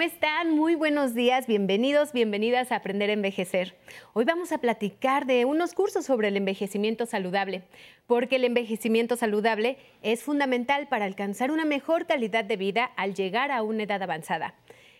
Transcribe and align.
¿Cómo 0.00 0.08
están? 0.08 0.52
Muy 0.52 0.76
buenos 0.76 1.12
días, 1.12 1.46
bienvenidos, 1.46 2.14
bienvenidas 2.14 2.72
a 2.72 2.76
Aprender 2.76 3.10
a 3.10 3.12
Envejecer. 3.12 3.76
Hoy 4.14 4.24
vamos 4.24 4.50
a 4.50 4.56
platicar 4.56 5.26
de 5.26 5.44
unos 5.44 5.74
cursos 5.74 6.06
sobre 6.06 6.28
el 6.28 6.38
envejecimiento 6.38 7.04
saludable, 7.04 7.64
porque 8.06 8.36
el 8.36 8.44
envejecimiento 8.44 9.16
saludable 9.16 9.76
es 10.00 10.22
fundamental 10.22 10.88
para 10.88 11.04
alcanzar 11.04 11.50
una 11.50 11.66
mejor 11.66 12.06
calidad 12.06 12.46
de 12.46 12.56
vida 12.56 12.86
al 12.96 13.12
llegar 13.12 13.52
a 13.52 13.62
una 13.62 13.82
edad 13.82 14.02
avanzada. 14.02 14.54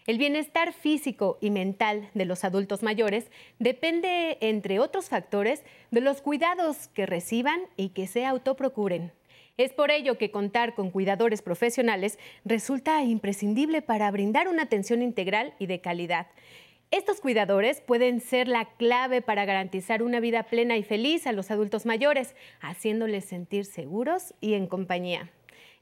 El 0.07 0.19
bienestar 0.19 0.75
físico 0.75 1.39
y 1.41 1.49
mental 1.49 2.11
de 2.13 2.27
los 2.27 2.45
adultos 2.45 2.83
mayores 2.83 3.31
depende, 3.59 4.37
entre 4.43 4.81
otros 4.81 5.09
factores, 5.09 5.65
de 5.91 6.03
los 6.03 6.21
cuidados 6.21 6.89
que 6.89 7.07
reciban 7.07 7.63
y 7.79 7.89
que 7.91 8.07
se 8.07 8.27
autoprocuren. 8.27 9.13
Es 9.61 9.75
por 9.75 9.91
ello 9.91 10.17
que 10.17 10.31
contar 10.31 10.75
con 10.75 10.91
cuidadores 10.91 11.43
profesionales 11.43 12.19
resulta 12.47 13.05
imprescindible 13.05 13.83
para 13.83 14.11
brindar 14.11 14.49
una 14.49 14.63
atención 14.63 15.03
integral 15.03 15.53
y 15.59 15.67
de 15.67 15.83
calidad. 15.83 16.29
Estos 16.91 17.21
cuidadores 17.21 17.83
pueden 17.83 18.21
ser 18.23 18.49
la 18.49 18.71
clave 18.79 19.21
para 19.21 19.45
garantizar 19.45 20.03
una 20.03 20.19
vida 20.19 20.45
plena 20.45 20.79
y 20.79 20.83
feliz 20.83 21.27
a 21.27 21.33
los 21.33 21.51
adultos 21.51 21.85
mayores, 21.85 22.35
haciéndoles 22.63 23.27
sentir 23.27 23.67
seguros 23.67 24.33
y 24.41 24.55
en 24.55 24.67
compañía. 24.67 25.31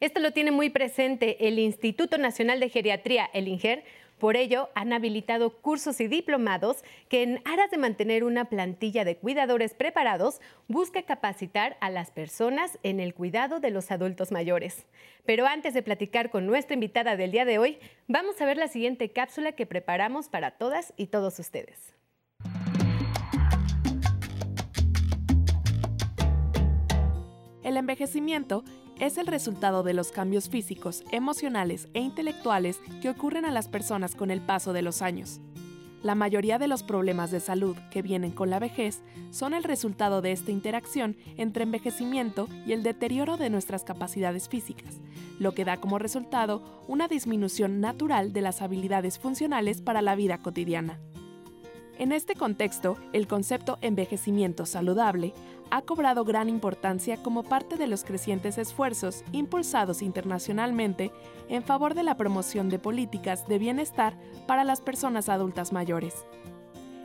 Esto 0.00 0.18
lo 0.18 0.32
tiene 0.32 0.50
muy 0.50 0.70
presente 0.70 1.46
el 1.46 1.60
Instituto 1.60 2.18
Nacional 2.18 2.58
de 2.58 2.70
Geriatría, 2.70 3.30
el 3.32 3.46
INGER, 3.46 3.84
por 4.18 4.36
ello, 4.36 4.68
han 4.74 4.92
habilitado 4.92 5.50
cursos 5.50 6.00
y 6.00 6.08
diplomados 6.08 6.84
que 7.08 7.22
en 7.22 7.40
aras 7.44 7.70
de 7.70 7.78
mantener 7.78 8.24
una 8.24 8.46
plantilla 8.46 9.04
de 9.04 9.16
cuidadores 9.16 9.74
preparados, 9.74 10.40
busca 10.66 11.02
capacitar 11.02 11.76
a 11.80 11.90
las 11.90 12.10
personas 12.10 12.78
en 12.82 13.00
el 13.00 13.14
cuidado 13.14 13.60
de 13.60 13.70
los 13.70 13.90
adultos 13.90 14.32
mayores. 14.32 14.86
Pero 15.24 15.46
antes 15.46 15.74
de 15.74 15.82
platicar 15.82 16.30
con 16.30 16.46
nuestra 16.46 16.74
invitada 16.74 17.16
del 17.16 17.30
día 17.30 17.44
de 17.44 17.58
hoy, 17.58 17.78
vamos 18.06 18.40
a 18.40 18.46
ver 18.46 18.56
la 18.56 18.68
siguiente 18.68 19.10
cápsula 19.10 19.52
que 19.52 19.66
preparamos 19.66 20.28
para 20.28 20.52
todas 20.52 20.92
y 20.96 21.06
todos 21.06 21.38
ustedes. 21.38 21.94
El 27.62 27.76
envejecimiento 27.76 28.64
es 28.98 29.18
el 29.18 29.26
resultado 29.26 29.82
de 29.82 29.94
los 29.94 30.10
cambios 30.10 30.48
físicos, 30.48 31.04
emocionales 31.12 31.88
e 31.94 32.00
intelectuales 32.00 32.80
que 33.00 33.10
ocurren 33.10 33.44
a 33.44 33.50
las 33.50 33.68
personas 33.68 34.14
con 34.14 34.30
el 34.30 34.40
paso 34.40 34.72
de 34.72 34.82
los 34.82 35.02
años. 35.02 35.40
La 36.02 36.14
mayoría 36.14 36.58
de 36.58 36.68
los 36.68 36.84
problemas 36.84 37.32
de 37.32 37.40
salud 37.40 37.76
que 37.90 38.02
vienen 38.02 38.30
con 38.30 38.50
la 38.50 38.60
vejez 38.60 39.02
son 39.30 39.52
el 39.52 39.64
resultado 39.64 40.22
de 40.22 40.30
esta 40.30 40.52
interacción 40.52 41.16
entre 41.36 41.64
envejecimiento 41.64 42.48
y 42.66 42.72
el 42.72 42.84
deterioro 42.84 43.36
de 43.36 43.50
nuestras 43.50 43.82
capacidades 43.82 44.48
físicas, 44.48 45.00
lo 45.40 45.52
que 45.52 45.64
da 45.64 45.78
como 45.78 45.98
resultado 45.98 46.84
una 46.86 47.08
disminución 47.08 47.80
natural 47.80 48.32
de 48.32 48.42
las 48.42 48.62
habilidades 48.62 49.18
funcionales 49.18 49.82
para 49.82 50.00
la 50.00 50.14
vida 50.14 50.38
cotidiana. 50.38 51.00
En 51.98 52.12
este 52.12 52.36
contexto, 52.36 52.96
el 53.12 53.26
concepto 53.26 53.76
envejecimiento 53.80 54.66
saludable 54.66 55.34
ha 55.70 55.82
cobrado 55.82 56.24
gran 56.24 56.48
importancia 56.48 57.16
como 57.16 57.42
parte 57.42 57.76
de 57.76 57.88
los 57.88 58.04
crecientes 58.04 58.56
esfuerzos 58.56 59.24
impulsados 59.32 60.00
internacionalmente 60.00 61.10
en 61.48 61.64
favor 61.64 61.94
de 61.94 62.04
la 62.04 62.16
promoción 62.16 62.68
de 62.68 62.78
políticas 62.78 63.48
de 63.48 63.58
bienestar 63.58 64.14
para 64.46 64.62
las 64.62 64.80
personas 64.80 65.28
adultas 65.28 65.72
mayores. 65.72 66.14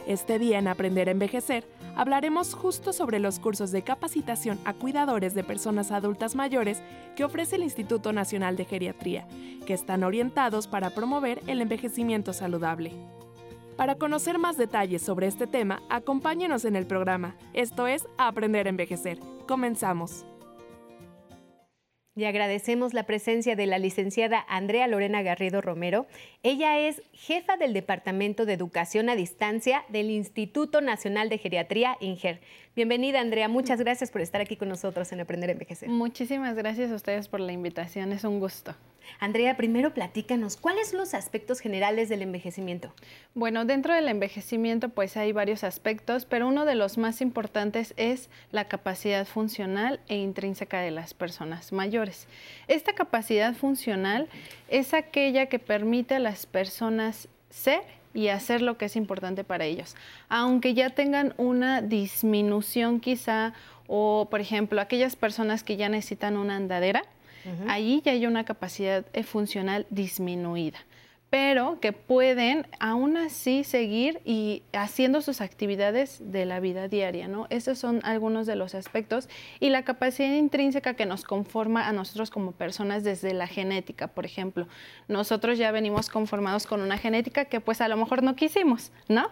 Este 0.05 0.37
día 0.37 0.59
en 0.59 0.67
Aprender 0.67 1.07
a 1.07 1.11
Envejecer 1.11 1.65
hablaremos 1.95 2.53
justo 2.53 2.93
sobre 2.93 3.17
los 3.17 3.39
cursos 3.39 3.71
de 3.71 3.81
capacitación 3.81 4.59
a 4.63 4.73
cuidadores 4.73 5.33
de 5.33 5.43
personas 5.43 5.91
adultas 5.91 6.35
mayores 6.35 6.83
que 7.15 7.23
ofrece 7.23 7.55
el 7.55 7.63
Instituto 7.63 8.13
Nacional 8.13 8.57
de 8.57 8.65
Geriatría, 8.65 9.27
que 9.65 9.73
están 9.73 10.03
orientados 10.03 10.67
para 10.67 10.91
promover 10.91 11.41
el 11.47 11.61
envejecimiento 11.61 12.31
saludable. 12.31 12.91
Para 13.77 13.95
conocer 13.95 14.37
más 14.37 14.57
detalles 14.57 15.01
sobre 15.01 15.25
este 15.25 15.47
tema, 15.47 15.81
acompáñenos 15.89 16.63
en 16.65 16.75
el 16.75 16.85
programa. 16.85 17.35
Esto 17.53 17.87
es 17.87 18.05
Aprender 18.17 18.67
a 18.67 18.69
Envejecer. 18.69 19.17
Comenzamos. 19.47 20.25
Y 22.15 22.25
agradecemos 22.25 22.93
la 22.93 23.07
presencia 23.07 23.55
de 23.55 23.65
la 23.65 23.79
licenciada 23.79 24.45
Andrea 24.47 24.85
Lorena 24.85 25.23
Garrido 25.23 25.61
Romero. 25.61 26.05
Ella 26.43 26.77
es 26.77 27.01
jefa 27.13 27.57
del 27.57 27.73
Departamento 27.73 28.45
de 28.45 28.53
Educación 28.53 29.09
a 29.09 29.15
Distancia 29.15 29.83
del 29.89 30.11
Instituto 30.11 30.79
Nacional 30.79 31.29
de 31.29 31.39
Geriatría, 31.39 31.97
INGER. 31.99 32.41
Bienvenida, 32.75 33.21
Andrea. 33.21 33.47
Muchas 33.47 33.79
gracias 33.79 34.09
por 34.09 34.21
estar 34.21 34.41
aquí 34.41 34.55
con 34.55 34.67
nosotros 34.67 35.11
en 35.11 35.19
Aprender 35.19 35.47
a 35.51 35.53
Envejecer. 35.53 35.89
Muchísimas 35.89 36.55
gracias 36.55 36.91
a 36.91 36.95
ustedes 36.95 37.27
por 37.27 37.39
la 37.39 37.51
invitación. 37.51 38.11
Es 38.11 38.23
un 38.23 38.39
gusto. 38.39 38.73
Andrea, 39.19 39.55
primero 39.55 39.93
platícanos, 39.93 40.57
¿cuáles 40.57 40.89
son 40.89 40.97
los 40.97 41.13
aspectos 41.13 41.59
generales 41.59 42.09
del 42.09 42.23
envejecimiento? 42.23 42.91
Bueno, 43.35 43.65
dentro 43.65 43.93
del 43.93 44.07
envejecimiento 44.07 44.89
pues 44.89 45.17
hay 45.17 45.33
varios 45.33 45.63
aspectos, 45.63 46.25
pero 46.25 46.47
uno 46.47 46.65
de 46.65 46.73
los 46.73 46.97
más 46.97 47.21
importantes 47.21 47.93
es 47.95 48.31
la 48.49 48.67
capacidad 48.67 49.27
funcional 49.27 49.99
e 50.07 50.15
intrínseca 50.15 50.81
de 50.81 50.89
las 50.89 51.13
personas 51.13 51.73
mayores. 51.73 52.27
Esta 52.67 52.93
capacidad 52.93 53.53
funcional 53.53 54.27
es 54.67 54.95
aquella 54.95 55.45
que 55.45 55.59
permite 55.59 56.15
a 56.15 56.19
las 56.19 56.47
personas 56.47 57.27
ser 57.51 57.83
y 58.13 58.27
hacer 58.27 58.61
lo 58.61 58.77
que 58.77 58.85
es 58.85 58.95
importante 58.95 59.43
para 59.43 59.65
ellos, 59.65 59.95
aunque 60.29 60.73
ya 60.73 60.89
tengan 60.91 61.33
una 61.37 61.81
disminución 61.81 62.99
quizá 62.99 63.53
o 63.87 64.27
por 64.29 64.41
ejemplo 64.41 64.79
aquellas 64.81 65.15
personas 65.15 65.63
que 65.63 65.77
ya 65.77 65.89
necesitan 65.89 66.37
una 66.37 66.55
andadera, 66.55 67.03
Allí 67.67 68.01
ya 68.05 68.13
hay 68.13 68.25
una 68.25 68.45
capacidad 68.45 69.05
eh, 69.11 69.23
funcional 69.23 69.85
disminuida 69.89 70.79
pero 71.33 71.79
que 71.79 71.93
pueden 71.93 72.67
aún 72.79 73.17
así 73.17 73.63
seguir 73.63 74.21
y 74.23 74.61
haciendo 74.71 75.19
sus 75.23 75.41
actividades 75.41 76.21
de 76.31 76.45
la 76.45 76.59
vida 76.59 76.87
diaria, 76.87 77.27
¿no? 77.27 77.47
Esos 77.49 77.79
son 77.79 78.01
algunos 78.03 78.45
de 78.45 78.55
los 78.55 78.75
aspectos 78.75 79.27
y 79.59 79.71
la 79.71 79.81
capacidad 79.81 80.31
intrínseca 80.31 80.93
que 80.93 81.07
nos 81.07 81.23
conforma 81.23 81.87
a 81.87 81.91
nosotros 81.91 82.29
como 82.29 82.51
personas 82.51 83.03
desde 83.03 83.33
la 83.33 83.47
genética, 83.47 84.09
por 84.09 84.27
ejemplo. 84.27 84.67
Nosotros 85.07 85.57
ya 85.57 85.71
venimos 85.71 86.11
conformados 86.11 86.67
con 86.67 86.81
una 86.81 86.99
genética 86.99 87.45
que 87.45 87.59
pues 87.59 87.81
a 87.81 87.87
lo 87.87 87.97
mejor 87.97 88.21
no 88.21 88.35
quisimos, 88.35 88.91
¿no? 89.07 89.27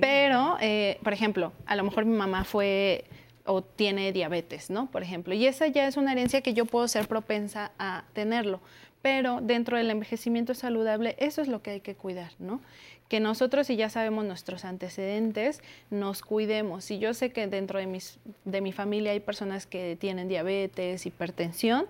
Pero, 0.00 0.56
eh, 0.60 0.98
por 1.04 1.12
ejemplo, 1.12 1.52
a 1.66 1.76
lo 1.76 1.84
mejor 1.84 2.06
mi 2.06 2.16
mamá 2.16 2.42
fue 2.42 3.04
o 3.44 3.62
tiene 3.62 4.12
diabetes, 4.12 4.70
¿no? 4.70 4.90
Por 4.90 5.04
ejemplo, 5.04 5.32
y 5.32 5.46
esa 5.46 5.68
ya 5.68 5.86
es 5.86 5.96
una 5.96 6.12
herencia 6.12 6.40
que 6.40 6.52
yo 6.52 6.66
puedo 6.66 6.88
ser 6.88 7.06
propensa 7.06 7.70
a 7.78 8.02
tenerlo, 8.12 8.60
pero 9.06 9.40
dentro 9.40 9.76
del 9.76 9.88
envejecimiento 9.88 10.52
saludable 10.52 11.14
eso 11.20 11.40
es 11.40 11.46
lo 11.46 11.62
que 11.62 11.70
hay 11.70 11.80
que 11.80 11.94
cuidar, 11.94 12.32
¿no? 12.40 12.60
Que 13.08 13.20
nosotros, 13.20 13.68
si 13.68 13.76
ya 13.76 13.88
sabemos 13.88 14.24
nuestros 14.24 14.64
antecedentes, 14.64 15.62
nos 15.90 16.22
cuidemos. 16.22 16.90
Y 16.90 16.98
yo 16.98 17.14
sé 17.14 17.30
que 17.30 17.46
dentro 17.46 17.78
de, 17.78 17.86
mis, 17.86 18.18
de 18.44 18.60
mi 18.60 18.72
familia 18.72 19.12
hay 19.12 19.20
personas 19.20 19.64
que 19.64 19.94
tienen 19.94 20.26
diabetes, 20.26 21.06
hipertensión, 21.06 21.86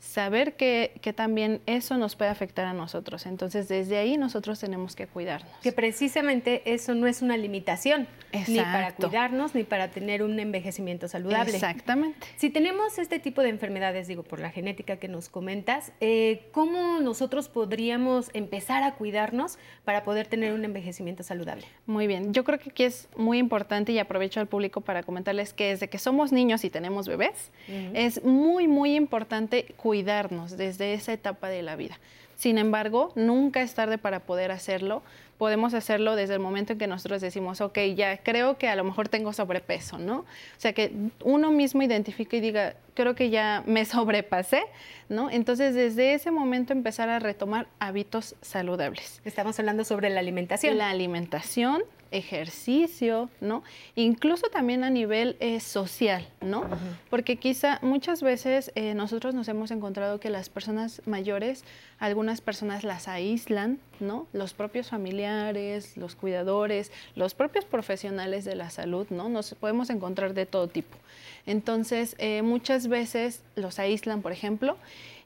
saber 0.00 0.56
que, 0.56 0.98
que, 1.02 1.12
también 1.12 1.60
eso 1.66 1.98
nos 1.98 2.16
puede 2.16 2.30
afectar 2.30 2.64
a 2.64 2.72
nosotros. 2.72 3.26
Entonces, 3.26 3.68
desde 3.68 3.98
ahí 3.98 4.16
nosotros 4.16 4.58
tenemos 4.58 4.96
que 4.96 5.06
cuidarnos. 5.06 5.52
Que 5.62 5.72
precisamente 5.72 6.62
eso 6.64 6.94
no 6.94 7.06
es 7.06 7.20
una 7.20 7.36
limitación, 7.36 8.08
ni 8.48 8.58
para 8.58 8.94
cuidarnos, 8.94 9.54
ni 9.54 9.62
para 9.62 9.90
tener 9.90 10.22
un 10.22 10.40
envejecimiento 10.40 11.06
saludable. 11.06 11.52
Exactamente. 11.52 12.26
Si 12.36 12.48
tenemos 12.48 12.98
este 12.98 13.18
tipo 13.18 13.42
de 13.42 13.50
enfermedades, 13.50 14.08
digo, 14.08 14.22
por 14.22 14.40
la 14.40 14.50
genética 14.50 14.96
que 14.96 15.06
nos 15.06 15.28
comentas, 15.28 15.92
eh, 16.00 16.48
¿cómo 16.52 17.00
nosotros 17.00 17.50
podríamos 17.50 18.30
empezar 18.32 18.82
a 18.82 18.94
cuidarnos 18.94 19.58
para 19.84 20.02
poder 20.02 20.26
tener 20.26 20.54
un 20.54 20.64
envejecimiento 20.64 21.22
saludable? 21.22 21.66
Muy 21.84 22.06
bien, 22.06 22.32
yo 22.32 22.42
creo 22.44 22.58
que 22.58 22.70
aquí 22.70 22.84
es 22.84 23.08
muy 23.16 23.36
importante 23.36 23.92
y 23.92 23.98
aprovecho 23.98 24.40
al 24.40 24.46
público 24.46 24.80
para 24.80 25.02
comentarles 25.02 25.52
que 25.52 25.68
desde 25.68 25.88
que 25.88 25.98
somos 25.98 26.32
niños 26.32 26.64
y 26.64 26.70
tenemos 26.70 27.06
bebés, 27.06 27.50
es 27.92 28.24
muy, 28.24 28.66
muy 28.66 28.94
importante 28.94 29.66
cuidarnos 29.76 29.89
cuidarnos 29.90 30.56
desde 30.56 30.94
esa 30.94 31.12
etapa 31.12 31.48
de 31.48 31.62
la 31.62 31.74
vida. 31.74 31.98
Sin 32.36 32.58
embargo, 32.58 33.10
nunca 33.16 33.60
es 33.60 33.74
tarde 33.74 33.98
para 33.98 34.20
poder 34.20 34.52
hacerlo. 34.52 35.02
Podemos 35.36 35.74
hacerlo 35.74 36.14
desde 36.14 36.34
el 36.34 36.38
momento 36.38 36.74
en 36.74 36.78
que 36.78 36.86
nosotros 36.86 37.20
decimos, 37.20 37.60
ok, 37.60 37.76
ya 37.96 38.18
creo 38.18 38.56
que 38.56 38.68
a 38.68 38.76
lo 38.76 38.84
mejor 38.84 39.08
tengo 39.08 39.32
sobrepeso, 39.32 39.98
¿no? 39.98 40.18
O 40.18 40.26
sea, 40.58 40.72
que 40.72 40.92
uno 41.24 41.50
mismo 41.50 41.82
identifique 41.82 42.36
y 42.36 42.40
diga, 42.40 42.76
creo 42.94 43.16
que 43.16 43.30
ya 43.30 43.64
me 43.66 43.84
sobrepasé, 43.96 44.62
¿no? 45.08 45.28
Entonces, 45.28 45.74
desde 45.74 46.14
ese 46.14 46.30
momento 46.30 46.72
empezar 46.72 47.08
a 47.08 47.18
retomar 47.18 47.66
hábitos 47.80 48.36
saludables. 48.42 49.20
Estamos 49.24 49.58
hablando 49.58 49.82
sobre 49.82 50.08
la 50.08 50.20
alimentación. 50.20 50.78
La 50.78 50.90
alimentación, 50.90 51.82
ejercicio, 52.10 53.30
¿no? 53.40 53.62
Incluso 53.94 54.48
también 54.48 54.84
a 54.84 54.90
nivel 54.90 55.36
eh, 55.40 55.60
social, 55.60 56.26
¿no? 56.40 56.64
Porque 57.08 57.36
quizá 57.36 57.78
muchas 57.82 58.22
veces 58.22 58.72
eh, 58.74 58.94
nosotros 58.94 59.34
nos 59.34 59.48
hemos 59.48 59.70
encontrado 59.70 60.20
que 60.20 60.30
las 60.30 60.48
personas 60.48 61.02
mayores, 61.06 61.64
algunas 61.98 62.40
personas 62.40 62.84
las 62.84 63.08
aíslan, 63.08 63.78
¿no? 64.00 64.26
Los 64.32 64.54
propios 64.54 64.88
familiares, 64.88 65.96
los 65.96 66.16
cuidadores, 66.16 66.90
los 67.14 67.34
propios 67.34 67.64
profesionales 67.64 68.44
de 68.44 68.54
la 68.56 68.70
salud, 68.70 69.06
¿no? 69.10 69.28
Nos 69.28 69.54
podemos 69.54 69.90
encontrar 69.90 70.34
de 70.34 70.46
todo 70.46 70.68
tipo. 70.68 70.96
Entonces, 71.46 72.16
eh, 72.18 72.42
muchas 72.42 72.88
veces 72.88 73.42
los 73.56 73.78
aíslan, 73.78 74.22
por 74.22 74.32
ejemplo, 74.32 74.76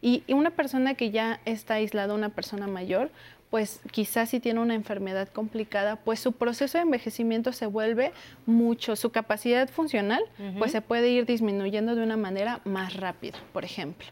Y, 0.07 0.23
una 0.29 0.51
persona 0.51 0.93
que 0.93 1.11
ya 1.11 1.41
está 1.47 1.75
aislada, 1.75 2.13
una 2.13 2.29
persona 2.29 2.67
mayor, 2.67 3.11
pues 3.55 3.81
quizás 3.93 4.31
si 4.31 4.41
tiene 4.41 4.59
una 4.59 4.75
enfermedad 4.75 5.29
complicada, 5.29 5.95
pues 5.95 6.19
su 6.19 6.33
proceso 6.33 6.77
de 6.77 6.83
envejecimiento 6.83 7.53
se 7.53 7.67
vuelve 7.67 8.11
mucho, 8.47 8.97
su 8.97 9.11
capacidad 9.11 9.69
funcional, 9.69 10.25
pues 10.59 10.73
se 10.73 10.81
puede 10.81 11.11
ir 11.11 11.25
disminuyendo 11.25 11.95
de 11.95 12.03
una 12.03 12.17
manera 12.17 12.61
más 12.65 12.97
rápida, 12.97 13.39
por 13.53 13.65
ejemplo. 13.65 14.09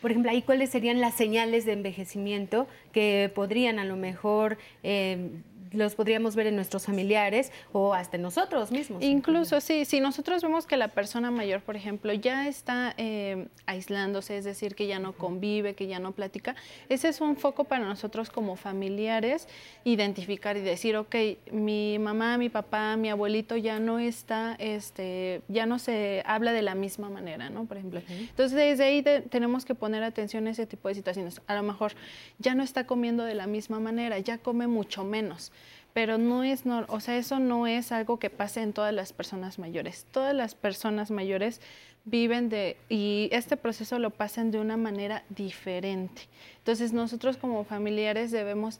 Por 0.00 0.12
ejemplo, 0.12 0.30
ahí 0.30 0.40
cuáles 0.40 0.70
serían 0.70 1.02
las 1.02 1.12
señales 1.12 1.66
de 1.66 1.74
envejecimiento 1.74 2.68
que 2.92 3.30
podrían 3.34 3.78
a 3.78 3.84
lo 3.84 3.96
mejor 3.96 4.56
eh, 4.82 5.28
los 5.76 5.94
podríamos 5.94 6.34
ver 6.36 6.46
en 6.46 6.56
nuestros 6.56 6.86
familiares 6.86 7.52
o 7.72 7.94
hasta 7.94 8.16
en 8.16 8.22
nosotros 8.22 8.70
mismos. 8.70 9.02
Incluso, 9.02 9.60
sí, 9.60 9.84
si 9.84 10.00
nosotros 10.00 10.42
vemos 10.42 10.66
que 10.66 10.76
la 10.76 10.88
persona 10.88 11.30
mayor, 11.30 11.62
por 11.62 11.76
ejemplo, 11.76 12.12
ya 12.12 12.48
está 12.48 12.94
eh, 12.96 13.48
aislándose, 13.66 14.38
es 14.38 14.44
decir, 14.44 14.74
que 14.74 14.86
ya 14.86 14.98
no 14.98 15.12
convive, 15.12 15.74
que 15.74 15.86
ya 15.86 15.98
no 15.98 16.12
platica, 16.12 16.54
ese 16.88 17.08
es 17.08 17.20
un 17.20 17.36
foco 17.36 17.64
para 17.64 17.84
nosotros 17.84 18.30
como 18.30 18.56
familiares 18.56 19.48
identificar 19.84 20.56
y 20.56 20.60
decir, 20.60 20.96
ok, 20.96 21.14
mi 21.52 21.98
mamá, 21.98 22.38
mi 22.38 22.48
papá, 22.48 22.96
mi 22.96 23.08
abuelito 23.10 23.56
ya 23.56 23.78
no 23.78 23.98
está, 23.98 24.56
este, 24.58 25.42
ya 25.48 25.66
no 25.66 25.78
se 25.78 26.22
habla 26.26 26.52
de 26.52 26.62
la 26.62 26.74
misma 26.74 27.08
manera, 27.08 27.50
¿no? 27.50 27.66
Por 27.66 27.76
ejemplo. 27.76 28.00
Entonces, 28.08 28.56
desde 28.56 28.84
ahí 28.84 29.02
tenemos 29.28 29.64
que 29.64 29.74
poner 29.74 30.02
atención 30.02 30.46
a 30.46 30.50
ese 30.50 30.66
tipo 30.66 30.88
de 30.88 30.94
situaciones. 30.94 31.40
A 31.46 31.54
lo 31.54 31.62
mejor 31.62 31.92
ya 32.38 32.54
no 32.54 32.62
está 32.62 32.86
comiendo 32.86 33.24
de 33.24 33.34
la 33.34 33.46
misma 33.46 33.80
manera, 33.80 34.18
ya 34.18 34.38
come 34.38 34.66
mucho 34.66 35.04
menos 35.04 35.52
pero 35.96 36.18
no 36.18 36.44
es, 36.44 36.64
o 36.88 37.00
sea, 37.00 37.16
eso 37.16 37.38
no 37.38 37.66
es 37.66 37.90
algo 37.90 38.18
que 38.18 38.28
pase 38.28 38.60
en 38.60 38.74
todas 38.74 38.92
las 38.92 39.14
personas 39.14 39.58
mayores. 39.58 40.04
Todas 40.10 40.34
las 40.34 40.54
personas 40.54 41.10
mayores 41.10 41.62
viven 42.04 42.50
de, 42.50 42.76
y 42.90 43.30
este 43.32 43.56
proceso 43.56 43.98
lo 43.98 44.10
pasan 44.10 44.50
de 44.50 44.60
una 44.60 44.76
manera 44.76 45.22
diferente. 45.30 46.28
Entonces 46.58 46.92
nosotros 46.92 47.38
como 47.38 47.64
familiares 47.64 48.30
debemos, 48.30 48.78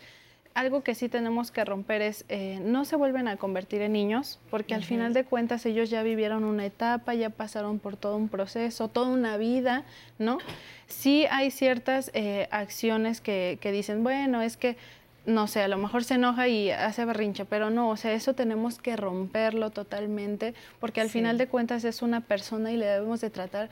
algo 0.52 0.82
que 0.82 0.94
sí 0.94 1.08
tenemos 1.08 1.50
que 1.50 1.64
romper 1.64 2.02
es, 2.02 2.26
eh, 2.28 2.60
no 2.62 2.84
se 2.84 2.96
vuelven 2.96 3.28
a 3.28 3.38
convertir 3.38 3.80
en 3.80 3.94
niños, 3.94 4.38
porque 4.50 4.74
al 4.74 4.84
final 4.84 5.14
de 5.14 5.24
cuentas 5.24 5.64
ellos 5.64 5.88
ya 5.88 6.02
vivieron 6.02 6.44
una 6.44 6.66
etapa, 6.66 7.14
ya 7.14 7.30
pasaron 7.30 7.78
por 7.78 7.96
todo 7.96 8.18
un 8.18 8.28
proceso, 8.28 8.88
toda 8.88 9.08
una 9.08 9.38
vida, 9.38 9.84
¿no? 10.18 10.36
Sí 10.86 11.24
hay 11.30 11.50
ciertas 11.50 12.10
eh, 12.12 12.46
acciones 12.50 13.22
que, 13.22 13.56
que 13.62 13.72
dicen, 13.72 14.04
bueno, 14.04 14.42
es 14.42 14.58
que 14.58 14.76
no 15.26 15.46
sé, 15.48 15.60
a 15.62 15.68
lo 15.68 15.76
mejor 15.76 16.04
se 16.04 16.14
enoja 16.14 16.48
y 16.48 16.70
hace 16.70 17.04
berrinche, 17.04 17.44
pero 17.44 17.70
no, 17.70 17.90
o 17.90 17.96
sea, 17.96 18.12
eso 18.12 18.34
tenemos 18.34 18.78
que 18.78 18.96
romperlo 18.96 19.70
totalmente, 19.70 20.54
porque 20.80 21.00
al 21.00 21.10
final 21.10 21.36
de 21.36 21.48
cuentas 21.48 21.84
es 21.84 22.00
una 22.02 22.20
persona 22.20 22.72
y 22.72 22.76
le 22.76 22.86
debemos 22.86 23.20
de 23.20 23.30
tratar 23.30 23.68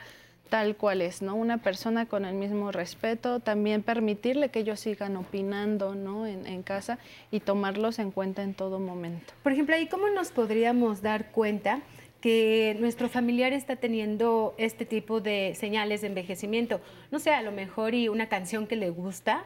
tal 0.49 0.75
cual 0.75 1.01
es, 1.01 1.21
¿no? 1.21 1.35
Una 1.35 1.57
persona 1.57 2.05
con 2.05 2.25
el 2.25 2.35
mismo 2.35 2.71
respeto, 2.71 3.39
también 3.39 3.81
permitirle 3.81 4.49
que 4.49 4.59
ellos 4.59 4.79
sigan 4.79 5.15
opinando, 5.15 5.95
¿no? 5.95 6.27
En, 6.27 6.45
en, 6.45 6.61
casa 6.61 6.99
y 7.31 7.39
tomarlos 7.39 7.97
en 7.99 8.11
cuenta 8.11 8.43
en 8.43 8.53
todo 8.53 8.79
momento. 8.79 9.33
Por 9.41 9.53
ejemplo, 9.53 9.75
ahí 9.75 9.87
cómo 9.87 10.09
nos 10.09 10.31
podríamos 10.31 11.01
dar 11.01 11.31
cuenta 11.31 11.81
que 12.25 12.75
nuestro 12.79 13.07
familiar 13.07 13.53
está 13.53 13.75
teniendo 13.75 14.55
este 14.57 14.83
tipo 14.83 15.21
de 15.21 15.53
señales 15.55 16.01
de 16.01 16.07
envejecimiento. 16.07 16.81
No 17.11 17.19
sé, 17.19 17.29
a 17.29 17.43
lo 17.43 17.51
mejor 17.51 17.93
y 17.93 18.09
una 18.09 18.29
canción 18.29 18.65
que 18.65 18.75
le 18.75 18.89
gusta, 18.89 19.45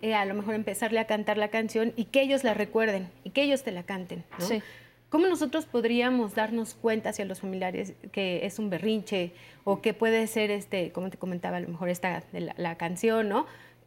eh, 0.00 0.14
a 0.14 0.24
lo 0.24 0.32
mejor 0.32 0.54
empezarle 0.54 1.00
a 1.00 1.06
cantar 1.06 1.36
la 1.36 1.48
canción 1.48 1.92
y 1.96 2.06
que 2.06 2.22
ellos 2.22 2.42
la 2.42 2.54
recuerden 2.54 3.10
y 3.24 3.30
que 3.32 3.42
ellos 3.42 3.62
te 3.62 3.72
la 3.72 3.82
canten. 3.82 4.24
¿no? 4.38 4.62
¿Cómo 5.10 5.26
nosotros 5.26 5.66
podríamos 5.66 6.34
darnos 6.34 6.72
cuenta 6.72 7.10
hacia 7.10 7.26
los 7.26 7.40
familiares 7.40 7.92
que 8.10 8.46
es 8.46 8.58
un 8.58 8.70
berrinche 8.70 9.32
o 9.64 9.82
que 9.82 9.92
puede 9.92 10.26
ser, 10.26 10.50
este, 10.50 10.92
como 10.92 11.10
te 11.10 11.18
comentaba, 11.18 11.58
a 11.58 11.60
lo 11.60 11.68
mejor 11.68 11.90
esta 11.90 12.22
la, 12.32 12.54
la 12.56 12.78
canción, 12.78 13.28
¿no? 13.28 13.44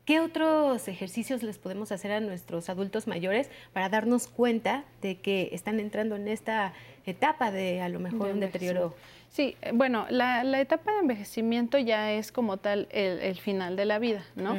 ¿Qué 0.08 0.22
otros 0.22 0.88
ejercicios 0.88 1.44
les 1.44 1.58
podemos 1.58 1.92
hacer 1.92 2.14
a 2.14 2.22
nuestros 2.22 2.70
adultos 2.70 3.08
mayores 3.08 3.50
para 3.74 3.90
darnos 3.90 4.30
cuenta 4.30 4.86
de 5.02 5.18
que 5.18 5.50
están 5.52 5.82
entrando 5.82 6.16
en 6.16 6.30
esta 6.30 6.72
etapa 7.06 7.52
de 7.52 7.82
a 7.82 7.90
lo 7.90 8.00
mejor 8.00 8.30
un 8.30 8.40
deterioro? 8.40 8.96
Sí, 9.28 9.58
eh, 9.62 9.72
bueno, 9.74 10.06
la, 10.10 10.62
etapa 10.62 10.94
de 10.94 11.00
envejecimiento 11.00 11.78
ya 11.78 12.14
es 12.14 12.32
como 12.32 12.56
tal 12.56 12.88
el, 12.92 13.36
final 13.36 13.76
de 13.76 13.84
la 13.84 14.00
vida, 14.00 14.24
¿no? 14.38 14.58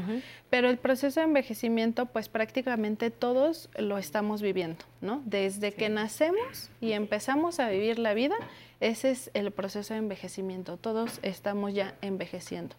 Pero 0.51 0.69
el 0.69 0.77
proceso 0.77 1.21
de 1.21 1.25
envejecimiento, 1.25 2.05
pues 2.05 2.29
prácticamente 2.29 3.11
todos 3.11 3.71
lo 3.79 3.97
estamos 3.97 4.43
viviendo, 4.43 4.85
¿no? 5.01 5.23
Desde 5.25 5.73
que 5.73 5.89
nacemos 5.89 6.71
y 6.83 6.93
empezamos 6.93 7.59
a 7.59 7.71
vivir 7.71 7.99
la 7.99 8.13
vida, 8.13 8.37
ese 8.81 9.13
es 9.13 9.31
el 9.33 9.51
proceso 9.51 9.95
de 9.95 10.01
envejecimiento, 10.01 10.77
todos 10.77 11.21
estamos 11.23 11.73
ya 11.73 11.95
envejeciendo. 12.03 12.77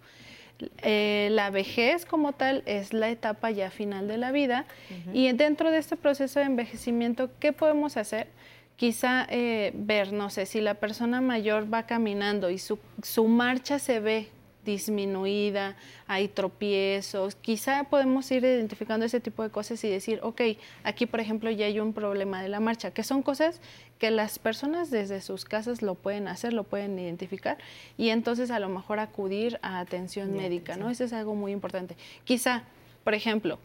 Eh, 0.81 1.29
la 1.31 1.49
vejez 1.49 2.05
como 2.05 2.33
tal 2.33 2.63
es 2.65 2.93
la 2.93 3.09
etapa 3.09 3.51
ya 3.51 3.71
final 3.71 4.07
de 4.07 4.17
la 4.17 4.31
vida 4.31 4.65
y 5.13 5.31
dentro 5.31 5.71
de 5.71 5.77
este 5.77 5.95
proceso 5.95 6.39
de 6.39 6.47
envejecimiento, 6.47 7.29
¿qué 7.39 7.53
podemos 7.53 7.97
hacer? 7.97 8.27
Quizá 8.75 9.25
eh, 9.29 9.71
ver, 9.73 10.13
no 10.13 10.29
sé, 10.29 10.45
si 10.45 10.61
la 10.61 10.75
persona 10.75 11.21
mayor 11.21 11.73
va 11.73 11.83
caminando 11.83 12.49
y 12.49 12.57
su, 12.57 12.79
su 13.03 13.27
marcha 13.27 13.79
se 13.79 13.99
ve 13.99 14.27
disminuida, 14.65 15.75
hay 16.07 16.27
tropiezos, 16.27 17.35
quizá 17.35 17.85
podemos 17.85 18.29
ir 18.31 18.43
identificando 18.43 19.05
ese 19.05 19.19
tipo 19.19 19.43
de 19.43 19.49
cosas 19.49 19.83
y 19.83 19.89
decir, 19.89 20.19
ok, 20.21 20.41
aquí 20.83 21.05
por 21.05 21.19
ejemplo 21.19 21.49
ya 21.49 21.65
hay 21.65 21.79
un 21.79 21.93
problema 21.93 22.41
de 22.41 22.49
la 22.49 22.59
marcha, 22.59 22.91
que 22.91 23.03
son 23.03 23.23
cosas 23.23 23.61
que 23.97 24.11
las 24.11 24.39
personas 24.39 24.91
desde 24.91 25.21
sus 25.21 25.45
casas 25.45 25.81
lo 25.81 25.95
pueden 25.95 26.27
hacer, 26.27 26.53
lo 26.53 26.63
pueden 26.63 26.97
identificar 26.99 27.57
y 27.97 28.09
entonces 28.09 28.51
a 28.51 28.59
lo 28.59 28.69
mejor 28.69 28.99
acudir 28.99 29.59
a 29.61 29.79
atención 29.79 30.35
médica, 30.35 30.77
¿no? 30.77 30.89
Eso 30.89 31.03
es 31.03 31.13
algo 31.13 31.35
muy 31.35 31.51
importante. 31.51 31.95
Quizá, 32.23 32.63
por 33.03 33.13
ejemplo, 33.13 33.59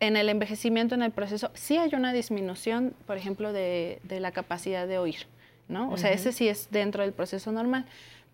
en 0.00 0.16
el 0.16 0.28
envejecimiento, 0.28 0.94
en 0.94 1.02
el 1.02 1.12
proceso, 1.12 1.50
sí 1.54 1.78
hay 1.78 1.94
una 1.94 2.12
disminución, 2.12 2.94
por 3.06 3.16
ejemplo, 3.16 3.52
de, 3.52 4.00
la 4.08 4.32
capacidad 4.32 4.86
de 4.86 4.98
oír, 4.98 5.26
¿no? 5.68 5.90
O 5.90 5.96
sea, 5.96 6.12
ese 6.12 6.32
sí 6.32 6.48
es 6.48 6.68
dentro 6.70 7.02
del 7.02 7.12
proceso 7.12 7.52
normal 7.52 7.86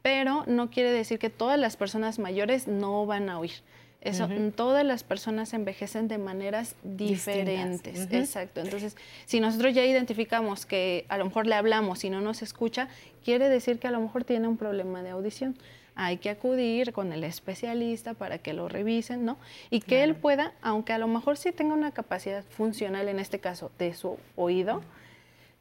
pero 0.03 0.45
no 0.47 0.71
quiere 0.71 0.91
decir 0.93 1.19
que 1.19 1.31
todas 1.31 1.59
las 1.59 1.77
personas 1.77 2.19
mayores 2.19 2.69
no 2.69 3.07
van 3.07 3.29
a 3.29 3.39
oír. 3.39 3.53
Eso, 4.01 4.29
todas 4.57 4.83
las 4.83 5.05
personas 5.05 5.53
envejecen 5.53 6.09
de 6.09 6.17
maneras 6.17 6.75
diferentes. 6.83 8.11
Exacto. 8.11 8.63
Entonces, 8.63 8.97
si 9.27 9.41
nosotros 9.41 9.75
ya 9.75 9.85
identificamos 9.85 10.65
que 10.65 11.05
a 11.11 11.19
lo 11.19 11.27
mejor 11.27 11.47
le 11.47 11.55
hablamos 11.55 12.03
y 12.05 12.09
no 12.09 12.23
nos 12.23 12.41
escucha, 12.41 12.89
quiere 13.25 13.51
decir 13.51 13.79
que 13.79 13.89
a 13.89 13.91
lo 13.91 14.01
mejor 14.01 14.25
tiene 14.25 14.49
un 14.49 14.57
problema 14.57 15.03
de 15.03 15.11
audición. 15.11 15.55
Hay 15.97 16.17
que 16.17 16.31
acudir 16.31 16.95
con 16.95 17.13
el 17.13 17.25
especialista 17.25 18.15
para 18.15 18.39
que 18.39 18.55
lo 18.55 18.71
revisen, 18.71 19.27
¿no? 19.27 19.37
Y 19.69 19.81
que 19.81 20.03
él 20.03 20.15
pueda, 20.15 20.55
aunque 20.63 20.95
a 20.95 20.99
lo 20.99 21.07
mejor 21.07 21.37
sí 21.37 21.53
tenga 21.53 21.75
una 21.75 21.91
capacidad 21.91 22.43
funcional, 22.43 23.07
en 23.07 23.19
este 23.19 23.39
caso, 23.39 23.71
de 23.79 23.93
su 23.93 24.17
oído, 24.35 24.83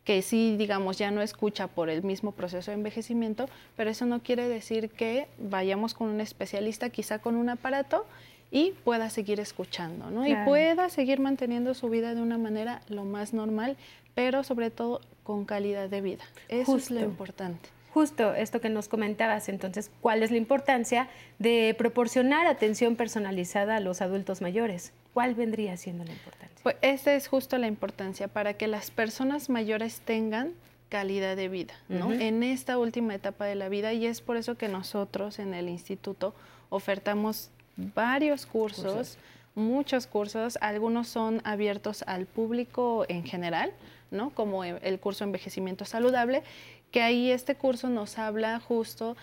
que 0.09 0.23
sí, 0.23 0.55
digamos, 0.57 0.97
ya 0.97 1.11
no 1.11 1.21
escucha 1.21 1.67
por 1.67 1.87
el 1.87 2.01
mismo 2.01 2.31
proceso 2.31 2.71
de 2.71 2.77
envejecimiento, 2.77 3.47
pero 3.77 3.91
eso 3.91 4.07
no 4.07 4.23
quiere 4.23 4.49
decir 4.49 4.89
que 4.89 5.27
vayamos 5.37 5.93
con 5.93 6.09
un 6.09 6.19
especialista, 6.19 6.89
quizá 6.89 7.19
con 7.19 7.35
un 7.35 7.47
aparato, 7.47 8.07
y 8.49 8.71
pueda 8.83 9.11
seguir 9.11 9.39
escuchando, 9.39 10.09
¿no? 10.09 10.25
Y 10.25 10.33
pueda 10.45 10.89
seguir 10.89 11.19
manteniendo 11.19 11.75
su 11.75 11.89
vida 11.89 12.15
de 12.15 12.23
una 12.23 12.39
manera 12.39 12.81
lo 12.89 13.05
más 13.05 13.35
normal, 13.35 13.77
pero 14.15 14.43
sobre 14.43 14.71
todo 14.71 15.01
con 15.21 15.45
calidad 15.45 15.89
de 15.89 16.01
vida. 16.01 16.23
Eso 16.47 16.77
es 16.77 16.89
lo 16.89 17.01
importante 17.01 17.69
justo 17.93 18.34
esto 18.34 18.62
que 18.62 18.69
nos 18.69 18.88
comentabas, 18.88 19.50
entonces, 19.50 19.91
¿cuál 20.01 20.24
es 20.24 20.31
la 20.31 20.38
importancia 20.38 21.10
de 21.39 21.75
proporcionar 21.77 22.48
atención 22.48 22.96
personalizada 22.96 23.77
a 23.77 23.79
los 23.79 24.01
adultos 24.01 24.41
mayores? 24.41 24.93
¿Cuál 25.13 25.36
vendría 25.36 25.75
siendo 25.77 26.03
la 26.03 26.12
importancia? 26.12 26.58
Pues 26.63 26.75
esta 26.81 27.13
es 27.13 27.27
justo 27.27 27.58
la 27.58 27.67
importancia 27.67 28.27
para 28.27 28.53
que 28.53 28.67
las 28.67 28.91
personas 28.91 29.50
mayores 29.50 30.01
tengan 30.01 30.53
calidad 30.89 31.36
de 31.36 31.50
vida, 31.50 31.74
¿no? 31.88 32.12
En 32.12 32.41
esta 32.41 32.77
última 32.77 33.13
etapa 33.13 33.46
de 33.46 33.55
la 33.55 33.69
vida 33.69 33.93
y 33.93 34.08
es 34.08 34.22
por 34.22 34.38
eso 34.38 34.55
que 34.55 34.67
nosotros 34.67 35.39
en 35.39 35.53
el 35.53 35.69
instituto 35.69 36.34
ofertamos 36.69 37.51
varios 37.77 38.46
cursos, 38.46 39.17
muchos 39.55 40.08
cursos, 40.08 40.58
algunos 40.62 41.08
son 41.08 41.41
abiertos 41.43 42.03
al 42.08 42.25
público 42.25 43.05
en 43.08 43.24
general, 43.24 43.72
¿no? 44.10 44.31
Como 44.31 44.63
el 44.63 45.00
curso 45.00 45.24
Envejecimiento 45.24 45.86
Saludable 45.86 46.43
que 46.91 47.01
ahí 47.01 47.31
este 47.31 47.55
curso 47.55 47.89
nos 47.89 48.17
habla 48.17 48.60
justo 48.60 49.15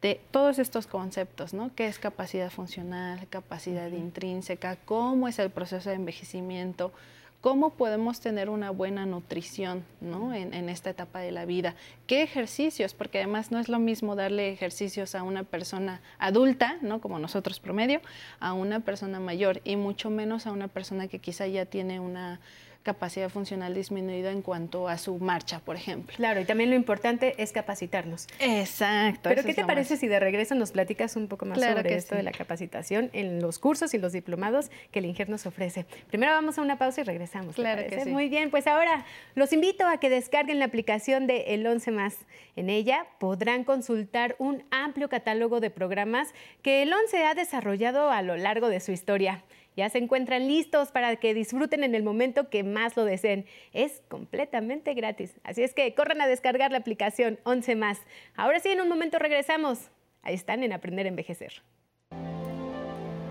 de 0.00 0.20
todos 0.30 0.58
estos 0.58 0.86
conceptos, 0.86 1.52
¿no? 1.52 1.74
¿Qué 1.74 1.86
es 1.86 1.98
capacidad 1.98 2.50
funcional, 2.50 3.28
capacidad 3.28 3.90
intrínseca, 3.90 4.76
cómo 4.76 5.28
es 5.28 5.38
el 5.38 5.50
proceso 5.50 5.90
de 5.90 5.96
envejecimiento, 5.96 6.92
cómo 7.40 7.70
podemos 7.70 8.20
tener 8.20 8.50
una 8.50 8.70
buena 8.70 9.06
nutrición 9.06 9.84
¿no? 10.00 10.34
en, 10.34 10.52
en, 10.52 10.68
esta 10.68 10.90
etapa 10.90 11.20
de 11.20 11.32
la 11.32 11.46
vida, 11.46 11.74
qué 12.06 12.22
ejercicios, 12.22 12.94
porque 12.94 13.18
además 13.18 13.50
no 13.50 13.58
es 13.58 13.68
lo 13.68 13.78
mismo 13.78 14.14
darle 14.14 14.50
ejercicios 14.50 15.14
a 15.14 15.22
una 15.22 15.42
persona 15.42 16.00
adulta, 16.18 16.76
¿no? 16.82 17.00
como 17.00 17.18
nosotros 17.18 17.60
promedio, 17.60 18.00
a 18.40 18.52
una 18.52 18.80
persona 18.80 19.20
mayor 19.20 19.60
y 19.64 19.76
mucho 19.76 20.10
menos 20.10 20.46
a 20.46 20.52
una 20.52 20.68
persona 20.68 21.08
que 21.08 21.18
quizá 21.18 21.46
ya 21.46 21.64
tiene 21.64 21.98
una 21.98 22.40
capacidad 22.82 23.28
funcional 23.28 23.74
disminuida 23.74 24.30
en 24.30 24.42
cuanto 24.42 24.88
a 24.88 24.96
su 24.96 25.18
marcha, 25.18 25.60
por 25.60 25.76
ejemplo. 25.76 26.14
Claro, 26.16 26.40
y 26.40 26.44
también 26.44 26.70
lo 26.70 26.76
importante 26.76 27.34
es 27.38 27.52
capacitarnos. 27.52 28.26
Exacto. 28.38 29.28
Pero 29.28 29.42
¿qué 29.42 29.54
te 29.54 29.64
parece 29.64 29.96
si 29.96 30.08
de 30.08 30.18
regreso 30.18 30.54
nos 30.54 30.72
platicas 30.72 31.16
un 31.16 31.28
poco 31.28 31.44
más 31.44 31.60
sobre 31.60 31.94
esto 31.94 32.14
de 32.14 32.22
la 32.22 32.32
capacitación 32.32 33.10
en 33.12 33.40
los 33.42 33.58
cursos 33.58 33.92
y 33.92 33.98
los 33.98 34.12
diplomados 34.12 34.70
que 34.90 35.00
el 35.00 35.06
INGER 35.06 35.28
nos 35.28 35.46
ofrece? 35.46 35.84
Primero 36.08 36.32
vamos 36.32 36.58
a 36.58 36.62
una 36.62 36.78
pausa 36.78 37.02
y 37.02 37.04
regresamos. 37.04 37.54
Claro 37.54 37.82
que 37.86 38.04
sí. 38.04 38.10
Muy 38.10 38.28
bien, 38.28 38.50
pues 38.50 38.66
ahora 38.66 39.04
los 39.34 39.52
invito 39.52 39.86
a 39.86 39.98
que 39.98 40.08
descarguen 40.08 40.58
la 40.58 40.64
aplicación 40.64 41.26
de 41.26 41.54
El 41.54 41.66
11 41.66 41.90
Más. 41.90 42.16
En 42.56 42.70
ella 42.70 43.06
podrán 43.18 43.64
consultar 43.64 44.36
un 44.38 44.64
amplio 44.70 45.08
catálogo 45.08 45.60
de 45.60 45.70
programas 45.70 46.28
que 46.62 46.82
el 46.82 46.92
11 46.92 47.24
ha 47.24 47.34
desarrollado 47.34 48.10
a 48.10 48.22
lo 48.22 48.36
largo 48.36 48.68
de 48.68 48.80
su 48.80 48.92
historia 48.92 49.44
ya 49.76 49.88
se 49.88 49.98
encuentran 49.98 50.46
listos 50.46 50.90
para 50.90 51.16
que 51.16 51.34
disfruten 51.34 51.84
en 51.84 51.94
el 51.94 52.02
momento 52.02 52.50
que 52.50 52.64
más 52.64 52.96
lo 52.96 53.04
deseen. 53.04 53.46
Es 53.72 54.02
completamente 54.08 54.94
gratis. 54.94 55.34
Así 55.44 55.62
es 55.62 55.74
que 55.74 55.94
corran 55.94 56.20
a 56.20 56.26
descargar 56.26 56.72
la 56.72 56.78
aplicación 56.78 57.38
11 57.44 57.76
más. 57.76 58.00
Ahora 58.34 58.60
sí, 58.60 58.70
en 58.70 58.80
un 58.80 58.88
momento 58.88 59.18
regresamos. 59.18 59.90
Ahí 60.22 60.34
están 60.34 60.62
en 60.62 60.72
Aprender 60.72 61.06
a 61.06 61.08
Envejecer. 61.08 61.62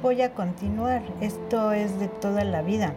Voy 0.01 0.22
a 0.22 0.34
continuar. 0.34 1.01
Esto 1.22 1.72
es 1.74 2.00
de 2.00 2.08
toda 2.08 2.43
la 2.43 2.62
vida. 2.62 2.96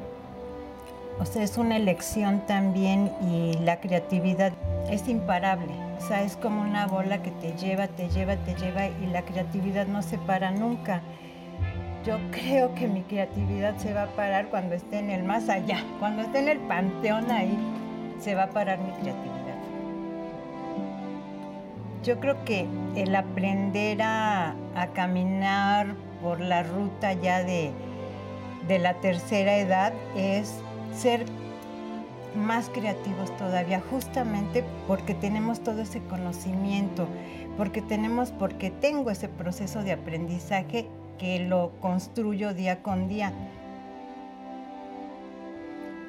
O 1.19 1.27
sea, 1.27 1.43
es 1.43 1.59
una 1.59 1.77
elección 1.77 2.47
también 2.47 3.11
y 3.21 3.59
la 3.65 3.81
creatividad 3.81 4.53
es 4.91 5.09
imparable. 5.09 5.73
O 5.99 6.01
sea, 6.01 6.23
es 6.23 6.37
como 6.37 6.63
una 6.63 6.87
bola 6.87 7.23
que 7.23 7.31
te 7.31 7.53
lleva, 7.53 7.87
te 7.89 8.09
lleva, 8.09 8.37
te 8.37 8.55
lleva 8.55 8.89
y 8.89 9.07
la 9.07 9.23
creatividad 9.23 9.87
no 9.87 10.03
se 10.03 10.19
para 10.19 10.51
nunca. 10.51 11.03
Yo 12.05 12.19
creo 12.33 12.75
que 12.75 12.89
mi 12.89 13.03
creatividad 13.03 13.77
se 13.77 13.95
va 13.95 14.05
a 14.05 14.07
parar 14.09 14.49
cuando 14.49 14.75
esté 14.75 14.99
en 14.99 15.11
el 15.11 15.23
más 15.23 15.49
allá, 15.49 15.85
cuando 16.01 16.23
esté 16.23 16.41
en 16.41 16.49
el 16.49 16.59
panteón 16.59 17.31
ahí, 17.31 17.57
se 18.19 18.35
va 18.35 18.45
a 18.45 18.51
parar 18.51 18.81
mi 18.81 18.91
creatividad. 18.91 19.33
Yo 22.03 22.19
creo 22.19 22.45
que 22.45 22.67
el 22.97 23.15
aprender 23.15 24.03
a, 24.03 24.57
caminar 24.95 25.95
por 26.21 26.41
la 26.41 26.65
ruta 26.65 27.13
ya 27.13 27.45
de, 27.45 27.71
de 28.67 28.79
la 28.81 28.95
tercera 28.95 29.57
edad 29.59 29.93
es 30.17 30.53
ser 30.93 31.25
más 32.35 32.69
creativos 32.69 33.35
todavía, 33.37 33.81
justamente 33.91 34.65
porque 34.89 35.15
tenemos 35.15 35.61
todo 35.61 35.83
ese 35.83 36.01
conocimiento, 36.01 37.07
porque 37.57 37.81
tenemos, 37.81 38.33
porque 38.33 38.71
tengo 38.71 39.11
ese 39.11 39.29
proceso 39.29 39.85
de 39.85 39.93
aprendizaje 39.93 40.89
que 41.19 41.40
lo 41.40 41.73
construyo 41.81 42.54
día 42.54 42.83
con 42.83 43.09
día. 43.09 43.33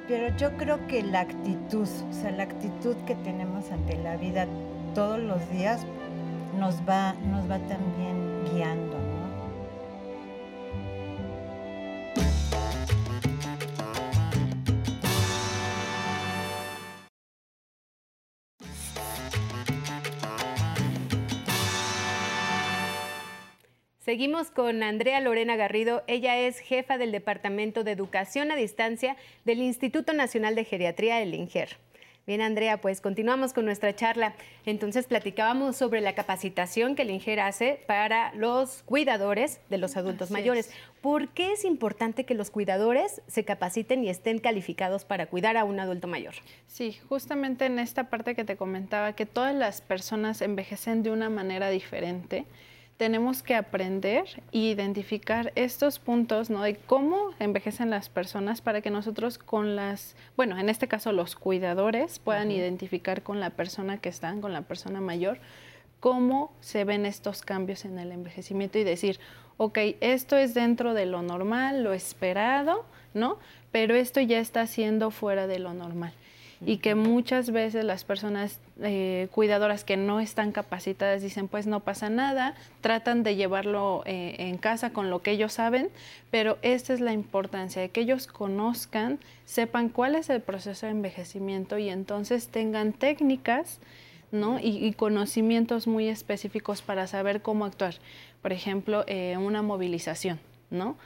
Pero 0.08 0.36
yo 0.36 0.56
creo 0.56 0.86
que 0.86 1.02
la 1.02 1.20
actitud, 1.20 1.88
o 2.10 2.12
sea, 2.12 2.30
la 2.30 2.42
actitud 2.42 2.94
que 3.06 3.14
tenemos 3.14 3.70
ante 3.70 3.96
la 3.96 4.16
vida 4.16 4.46
todos 4.94 5.18
los 5.18 5.48
días 5.50 5.80
nos 6.58 6.76
va, 6.88 7.14
nos 7.30 7.50
va 7.50 7.58
también 7.58 8.44
guiando. 8.52 9.03
Seguimos 24.04 24.50
con 24.50 24.82
Andrea 24.82 25.18
Lorena 25.22 25.56
Garrido. 25.56 26.04
Ella 26.06 26.38
es 26.38 26.58
jefa 26.58 26.98
del 26.98 27.10
Departamento 27.10 27.84
de 27.84 27.92
Educación 27.92 28.52
a 28.52 28.54
Distancia 28.54 29.16
del 29.46 29.62
Instituto 29.62 30.12
Nacional 30.12 30.54
de 30.54 30.66
Geriatría, 30.66 31.22
el 31.22 31.32
INGER. 31.32 31.78
Bien, 32.26 32.42
Andrea, 32.42 32.82
pues 32.82 33.00
continuamos 33.00 33.54
con 33.54 33.64
nuestra 33.64 33.96
charla. 33.96 34.34
Entonces 34.66 35.06
platicábamos 35.06 35.76
sobre 35.76 36.02
la 36.02 36.14
capacitación 36.14 36.96
que 36.96 37.02
el 37.02 37.12
INGER 37.12 37.40
hace 37.40 37.82
para 37.86 38.34
los 38.34 38.82
cuidadores 38.82 39.60
de 39.70 39.78
los 39.78 39.96
adultos 39.96 40.30
mayores. 40.30 40.70
¿Por 41.00 41.28
qué 41.30 41.52
es 41.52 41.64
importante 41.64 42.24
que 42.24 42.34
los 42.34 42.50
cuidadores 42.50 43.22
se 43.26 43.46
capaciten 43.46 44.04
y 44.04 44.10
estén 44.10 44.38
calificados 44.38 45.06
para 45.06 45.28
cuidar 45.28 45.56
a 45.56 45.64
un 45.64 45.80
adulto 45.80 46.08
mayor? 46.08 46.34
Sí, 46.66 46.98
justamente 47.08 47.64
en 47.64 47.78
esta 47.78 48.10
parte 48.10 48.34
que 48.34 48.44
te 48.44 48.58
comentaba, 48.58 49.14
que 49.14 49.24
todas 49.24 49.54
las 49.54 49.80
personas 49.80 50.42
envejecen 50.42 51.02
de 51.02 51.10
una 51.10 51.30
manera 51.30 51.70
diferente 51.70 52.44
tenemos 52.96 53.42
que 53.42 53.54
aprender 53.54 54.24
e 54.52 54.58
identificar 54.58 55.52
estos 55.56 55.98
puntos, 55.98 56.48
¿no? 56.50 56.62
De 56.62 56.76
cómo 56.76 57.30
envejecen 57.40 57.90
las 57.90 58.08
personas 58.08 58.60
para 58.60 58.80
que 58.80 58.90
nosotros 58.90 59.38
con 59.38 59.74
las, 59.74 60.14
bueno, 60.36 60.58
en 60.58 60.68
este 60.68 60.86
caso 60.86 61.12
los 61.12 61.34
cuidadores 61.34 62.18
puedan 62.18 62.50
identificar 62.50 63.22
con 63.22 63.40
la 63.40 63.50
persona 63.50 63.98
que 63.98 64.08
están, 64.08 64.40
con 64.40 64.52
la 64.52 64.62
persona 64.62 65.00
mayor, 65.00 65.38
cómo 65.98 66.52
se 66.60 66.84
ven 66.84 67.04
estos 67.06 67.42
cambios 67.42 67.84
en 67.84 67.98
el 67.98 68.12
envejecimiento 68.12 68.78
y 68.78 68.84
decir, 68.84 69.18
ok, 69.56 69.78
esto 70.00 70.36
es 70.36 70.54
dentro 70.54 70.94
de 70.94 71.06
lo 71.06 71.22
normal, 71.22 71.82
lo 71.82 71.94
esperado, 71.94 72.84
¿no? 73.12 73.38
Pero 73.72 73.96
esto 73.96 74.20
ya 74.20 74.38
está 74.38 74.66
siendo 74.66 75.10
fuera 75.10 75.46
de 75.46 75.58
lo 75.58 75.74
normal 75.74 76.12
y 76.60 76.78
que 76.78 76.94
muchas 76.94 77.50
veces 77.50 77.84
las 77.84 78.04
personas 78.04 78.60
eh, 78.82 79.28
cuidadoras 79.30 79.84
que 79.84 79.96
no 79.96 80.20
están 80.20 80.52
capacitadas 80.52 81.22
dicen 81.22 81.48
pues 81.48 81.66
no 81.66 81.80
pasa 81.80 82.10
nada, 82.10 82.54
tratan 82.80 83.22
de 83.22 83.36
llevarlo 83.36 84.02
eh, 84.06 84.36
en 84.38 84.58
casa 84.58 84.90
con 84.90 85.10
lo 85.10 85.22
que 85.22 85.32
ellos 85.32 85.52
saben, 85.52 85.90
pero 86.30 86.58
esta 86.62 86.92
es 86.94 87.00
la 87.00 87.12
importancia 87.12 87.82
de 87.82 87.90
que 87.90 88.00
ellos 88.00 88.26
conozcan, 88.26 89.18
sepan 89.44 89.88
cuál 89.88 90.14
es 90.14 90.30
el 90.30 90.40
proceso 90.40 90.86
de 90.86 90.92
envejecimiento 90.92 91.78
y 91.78 91.88
entonces 91.88 92.48
tengan 92.48 92.92
técnicas 92.92 93.80
¿no? 94.32 94.58
y, 94.60 94.92
conocimientos 94.94 95.86
muy 95.86 96.08
específicos 96.08 96.82
para 96.82 97.06
saber 97.06 97.40
cómo 97.40 97.64
actuar. 97.64 97.94
Por 98.42 98.52
ejemplo, 98.52 99.04
eh, 99.06 99.36
una 99.38 99.62
movilización, 99.62 100.40
¿no? 100.70 100.96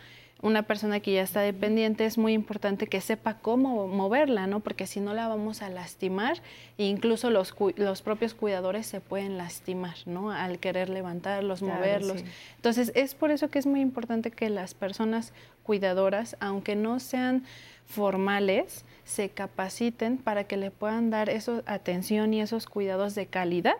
Una 0.40 0.62
persona 0.62 1.00
que 1.00 1.12
ya 1.12 1.23
está 1.23 1.40
dependiente 1.40 2.04
es 2.04 2.16
muy 2.16 2.33
importante 2.33 2.87
que 2.87 3.00
sepa 3.00 3.38
cómo 3.38 3.88
moverla, 3.88 4.47
¿no? 4.47 4.61
Porque 4.61 4.87
si 4.87 5.00
no 5.00 5.12
la 5.12 5.26
vamos 5.26 5.62
a 5.62 5.68
lastimar 5.68 6.40
e 6.76 6.85
incluso 6.85 7.30
los, 7.30 7.54
los 7.76 8.02
propios 8.02 8.35
cuidadores 8.35 8.87
se 8.87 9.00
pueden 9.00 9.37
lastimar, 9.37 9.97
¿no? 10.07 10.30
Al 10.30 10.59
querer 10.61 10.90
levantarlos, 10.90 11.62
moverlos. 11.62 12.23
Entonces, 12.57 12.92
es 12.95 13.14
por 13.14 13.33
eso 13.33 13.49
que 13.49 13.59
es 13.59 13.66
muy 13.66 13.80
importante 13.80 14.30
que 14.30 14.49
las 14.49 14.75
personas 14.75 15.33
cuidadoras, 15.64 16.37
aunque 16.38 16.76
no 16.76 17.00
sean 17.00 17.45
formales, 17.87 18.85
se 19.04 19.30
capaciten 19.30 20.18
para 20.18 20.45
que 20.45 20.57
le 20.57 20.71
puedan 20.71 21.11
dar 21.11 21.30
esa 21.30 21.62
atención 21.66 22.33
y 22.33 22.42
esos 22.42 22.66
cuidados 22.66 23.14
de 23.14 23.26
calidad 23.26 23.75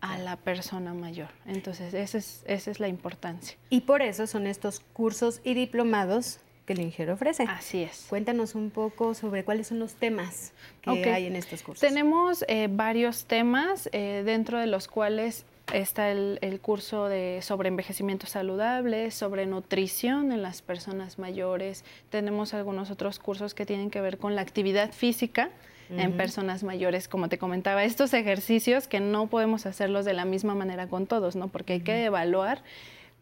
a 0.00 0.18
la 0.18 0.36
persona 0.36 0.94
mayor. 0.94 1.28
Entonces, 1.46 1.94
esa 1.94 2.18
es, 2.18 2.42
esa 2.46 2.70
es 2.70 2.80
la 2.80 2.88
importancia. 2.88 3.56
Y 3.70 3.82
por 3.82 4.02
eso 4.02 4.26
son 4.26 4.46
estos 4.46 4.80
cursos 4.92 5.40
y 5.44 5.54
diplomados 5.54 6.40
que 6.66 6.72
el 6.72 6.80
INGER 6.80 7.10
ofrece. 7.10 7.44
Así 7.48 7.82
es. 7.82 8.06
Cuéntanos 8.08 8.54
un 8.54 8.70
poco 8.70 9.14
sobre 9.14 9.44
cuáles 9.44 9.68
son 9.68 9.78
los 9.78 9.94
temas 9.94 10.52
que 10.82 11.10
hay 11.10 11.26
en 11.26 11.36
estos 11.36 11.62
cursos. 11.62 11.80
Tenemos 11.80 12.44
eh, 12.48 12.68
varios 12.70 13.24
temas 13.24 13.88
eh, 13.92 14.22
dentro 14.26 14.58
de 14.58 14.66
los 14.66 14.88
cuales 14.88 15.46
está 15.72 16.10
el, 16.10 16.38
el, 16.42 16.60
curso 16.60 17.06
de 17.06 17.40
sobre 17.42 17.68
envejecimiento 17.68 18.26
saludable, 18.26 19.10
sobre 19.10 19.46
nutrición 19.46 20.32
en 20.32 20.42
las 20.42 20.60
personas 20.60 21.18
mayores. 21.18 21.84
Tenemos 22.10 22.52
algunos 22.52 22.90
otros 22.90 23.18
cursos 23.18 23.54
que 23.54 23.64
tienen 23.64 23.90
que 23.90 24.00
ver 24.00 24.18
con 24.18 24.34
la 24.34 24.42
actividad 24.42 24.92
física 24.92 25.50
en 25.90 26.16
personas 26.16 26.62
mayores, 26.62 27.08
como 27.08 27.28
te 27.28 27.38
comentaba, 27.38 27.84
estos 27.84 28.12
ejercicios 28.14 28.88
que 28.88 29.00
no 29.00 29.26
podemos 29.26 29.66
hacerlos 29.66 30.04
de 30.04 30.12
la 30.12 30.24
misma 30.24 30.54
manera 30.54 30.88
con 30.88 31.06
todos, 31.06 31.36
¿no? 31.36 31.48
Porque 31.48 31.74
hay 31.74 31.80
que 31.80 32.04
evaluar 32.04 32.62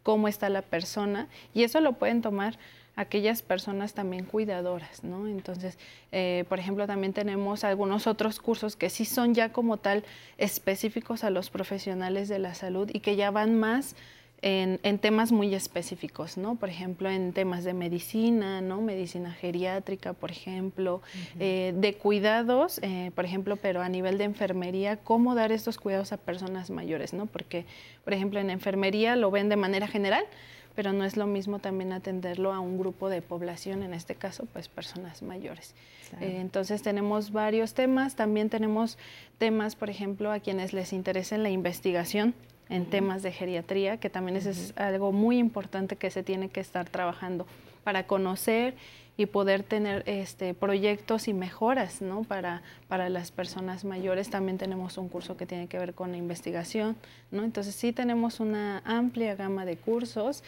cómo 0.02 0.28
está 0.28 0.48
la 0.48 0.62
persona 0.62 1.28
y 1.54 1.64
eso 1.64 1.80
lo 1.80 1.94
pueden 1.94 2.22
tomar 2.22 2.58
aquellas 2.96 3.42
personas 3.42 3.94
también 3.94 4.24
cuidadoras, 4.24 5.02
¿no? 5.02 5.26
Entonces, 5.26 5.78
eh, 6.12 6.44
por 6.48 6.58
ejemplo, 6.58 6.86
también 6.86 7.12
tenemos 7.12 7.64
algunos 7.64 8.06
otros 8.06 8.38
cursos 8.38 8.76
que 8.76 8.90
sí 8.90 9.04
son 9.04 9.34
ya 9.34 9.52
como 9.52 9.78
tal 9.78 10.04
específicos 10.38 11.24
a 11.24 11.30
los 11.30 11.50
profesionales 11.50 12.28
de 12.28 12.38
la 12.38 12.54
salud 12.54 12.88
y 12.92 13.00
que 13.00 13.16
ya 13.16 13.30
van 13.30 13.58
más 13.58 13.96
en, 14.46 14.98
temas 14.98 15.32
muy 15.32 15.54
específicos, 15.54 16.36
¿no? 16.36 16.56
Por 16.56 16.68
ejemplo, 16.68 17.08
en 17.08 17.32
temas 17.32 17.64
de 17.64 17.72
medicina, 17.72 18.60
¿no? 18.60 18.82
Medicina 18.82 19.32
geriátrica, 19.32 20.12
por 20.12 20.30
ejemplo, 20.30 21.00
eh, 21.40 21.72
de 21.74 21.94
cuidados, 21.94 22.78
eh, 22.82 23.10
por 23.14 23.24
ejemplo, 23.24 23.56
pero 23.56 23.80
a 23.80 23.88
nivel 23.88 24.18
de 24.18 24.24
enfermería, 24.24 24.98
cómo 24.98 25.34
dar 25.34 25.50
estos 25.50 25.78
cuidados 25.78 26.12
a 26.12 26.18
personas 26.18 26.68
mayores, 26.68 27.14
¿no? 27.14 27.24
Porque, 27.24 27.64
por 28.04 28.12
ejemplo, 28.12 28.38
en 28.38 28.50
enfermería 28.50 29.16
lo 29.16 29.30
ven 29.30 29.48
de 29.48 29.56
manera 29.56 29.88
general, 29.88 30.26
pero 30.74 30.92
no 30.92 31.06
es 31.06 31.16
lo 31.16 31.26
mismo 31.26 31.58
también 31.58 31.94
atenderlo 31.94 32.52
a 32.52 32.60
un 32.60 32.76
grupo 32.76 33.08
de 33.08 33.22
población, 33.22 33.82
en 33.82 33.94
este 33.94 34.14
caso, 34.14 34.44
pues 34.52 34.68
personas 34.68 35.22
mayores. 35.22 35.74
Eh, 36.20 36.36
entonces 36.40 36.82
tenemos 36.82 37.32
varios 37.32 37.72
temas, 37.72 38.14
también 38.14 38.50
tenemos 38.50 38.98
temas, 39.38 39.74
por 39.74 39.88
ejemplo, 39.88 40.30
a 40.32 40.40
quienes 40.40 40.74
les 40.74 40.92
interesa 40.92 41.38
la 41.38 41.48
investigación, 41.48 42.34
en 42.68 42.86
temas 42.86 43.22
de 43.22 43.32
geriatría, 43.32 43.98
que 43.98 44.10
también 44.10 44.36
es 44.36 44.72
algo 44.76 45.12
muy 45.12 45.38
importante 45.38 45.96
que 45.96 46.10
se 46.10 46.22
tiene 46.22 46.48
que 46.48 46.60
estar 46.60 46.88
trabajando 46.88 47.46
para 47.84 48.06
conocer 48.06 48.74
y 49.16 49.26
poder 49.26 49.62
tener 49.62 50.02
este, 50.06 50.54
proyectos 50.54 51.28
y 51.28 51.34
mejoras 51.34 52.02
¿no? 52.02 52.24
para, 52.24 52.62
para 52.88 53.08
las 53.08 53.30
personas 53.30 53.84
mayores. 53.84 54.28
También 54.28 54.58
tenemos 54.58 54.98
un 54.98 55.08
curso 55.08 55.36
que 55.36 55.46
tiene 55.46 55.68
que 55.68 55.78
ver 55.78 55.94
con 55.94 56.10
la 56.10 56.16
investigación. 56.16 56.96
¿no? 57.30 57.44
Entonces 57.44 57.74
sí 57.74 57.92
tenemos 57.92 58.40
una 58.40 58.82
amplia 58.84 59.36
gama 59.36 59.64
de 59.64 59.76
cursos. 59.76 60.42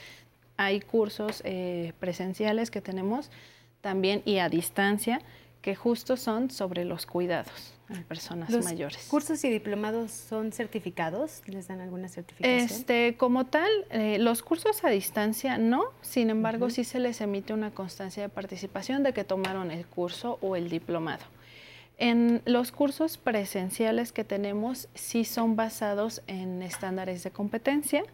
Hay 0.56 0.80
cursos 0.80 1.42
eh, 1.44 1.92
presenciales 2.00 2.70
que 2.70 2.80
tenemos 2.80 3.30
también 3.82 4.22
y 4.24 4.38
a 4.38 4.48
distancia 4.48 5.20
que 5.66 5.74
justo 5.74 6.16
son 6.16 6.48
sobre 6.48 6.84
los 6.84 7.06
cuidados 7.06 7.74
a 7.88 8.00
personas 8.02 8.50
los 8.50 8.64
mayores. 8.64 9.08
¿Cursos 9.10 9.42
y 9.42 9.50
diplomados 9.50 10.12
son 10.12 10.52
certificados? 10.52 11.42
¿Les 11.46 11.66
dan 11.66 11.80
alguna 11.80 12.08
certificación? 12.08 12.60
Este, 12.60 13.16
como 13.16 13.46
tal, 13.46 13.68
eh, 13.90 14.18
los 14.20 14.44
cursos 14.44 14.84
a 14.84 14.90
distancia 14.90 15.58
no, 15.58 15.86
sin 16.02 16.30
embargo, 16.30 16.70
sí 16.70 16.84
se 16.84 17.00
les 17.00 17.20
emite 17.20 17.52
una 17.52 17.72
constancia 17.72 18.22
de 18.22 18.28
participación 18.28 19.02
de 19.02 19.12
que 19.12 19.24
tomaron 19.24 19.72
el 19.72 19.84
curso 19.86 20.38
o 20.40 20.54
el 20.54 20.70
diplomado. 20.70 21.24
En 21.98 22.42
los 22.44 22.70
cursos 22.70 23.18
presenciales 23.18 24.12
que 24.12 24.22
tenemos 24.22 24.86
sí 24.94 25.24
son 25.24 25.56
basados 25.56 26.22
en 26.28 26.62
estándares 26.62 27.24
de 27.24 27.32
competencia 27.32 28.04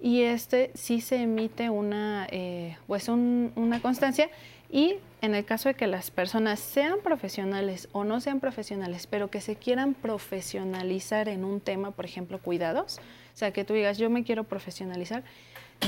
y 0.00 0.22
este 0.22 0.70
sí 0.74 1.00
se 1.00 1.22
emite 1.22 1.70
una, 1.70 2.26
eh, 2.30 2.76
pues 2.86 3.08
una 3.08 3.80
constancia 3.80 4.28
y 4.72 4.96
en 5.20 5.34
el 5.34 5.44
caso 5.44 5.68
de 5.68 5.74
que 5.74 5.86
las 5.86 6.10
personas 6.10 6.60
sean 6.60 7.00
profesionales 7.02 7.88
o 7.92 8.04
no 8.04 8.20
sean 8.20 8.40
profesionales, 8.40 9.06
pero 9.06 9.28
que 9.28 9.40
se 9.40 9.56
quieran 9.56 9.94
profesionalizar 9.94 11.28
en 11.28 11.44
un 11.44 11.60
tema, 11.60 11.90
por 11.90 12.04
ejemplo, 12.04 12.38
cuidados, 12.38 12.98
o 13.34 13.36
sea, 13.36 13.52
que 13.52 13.64
tú 13.64 13.74
digas, 13.74 13.98
yo 13.98 14.10
me 14.10 14.24
quiero 14.24 14.44
profesionalizar, 14.44 15.22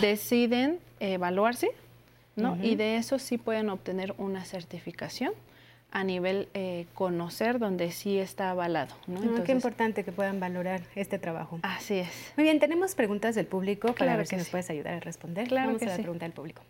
deciden 0.00 0.80
evaluarse, 1.00 1.70
¿no? 2.36 2.58
Y 2.62 2.76
de 2.76 2.96
eso 2.96 3.18
sí 3.18 3.38
pueden 3.38 3.68
obtener 3.68 4.14
una 4.18 4.44
certificación 4.44 5.32
a 5.92 6.04
nivel 6.04 6.48
eh, 6.54 6.86
conocer 6.94 7.58
donde 7.58 7.92
sí 7.92 8.18
está 8.18 8.50
avalado. 8.50 8.94
¿no? 9.06 9.20
Ah, 9.20 9.42
qué 9.44 9.52
importante 9.52 10.04
que 10.04 10.10
puedan 10.10 10.40
valorar 10.40 10.80
este 10.96 11.18
trabajo. 11.18 11.60
Así 11.62 11.98
es. 11.98 12.32
Muy 12.36 12.44
bien, 12.44 12.58
tenemos 12.58 12.94
preguntas 12.94 13.34
del 13.34 13.46
público 13.46 13.94
para 13.94 14.16
ver 14.16 14.26
si 14.26 14.36
nos 14.36 14.48
puedes 14.48 14.70
ayudar 14.70 14.94
a 14.94 15.00
responder. 15.00 15.48
Claro 15.48 15.66
Vamos 15.66 15.80
que 15.80 15.86
a 15.86 15.90
la 15.90 15.96
sí. 15.96 16.02
pregunta 16.02 16.24
del 16.24 16.32
público. 16.32 16.62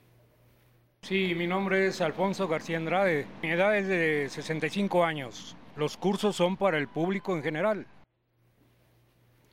Sí, 1.04 1.34
mi 1.34 1.48
nombre 1.48 1.88
es 1.88 2.00
Alfonso 2.00 2.46
García 2.46 2.76
Andrade. 2.76 3.26
Mi 3.42 3.50
edad 3.50 3.76
es 3.76 3.88
de 3.88 4.28
65 4.28 5.04
años. 5.04 5.56
Los 5.74 5.96
cursos 5.96 6.36
son 6.36 6.56
para 6.56 6.78
el 6.78 6.86
público 6.86 7.34
en 7.34 7.42
general. 7.42 7.86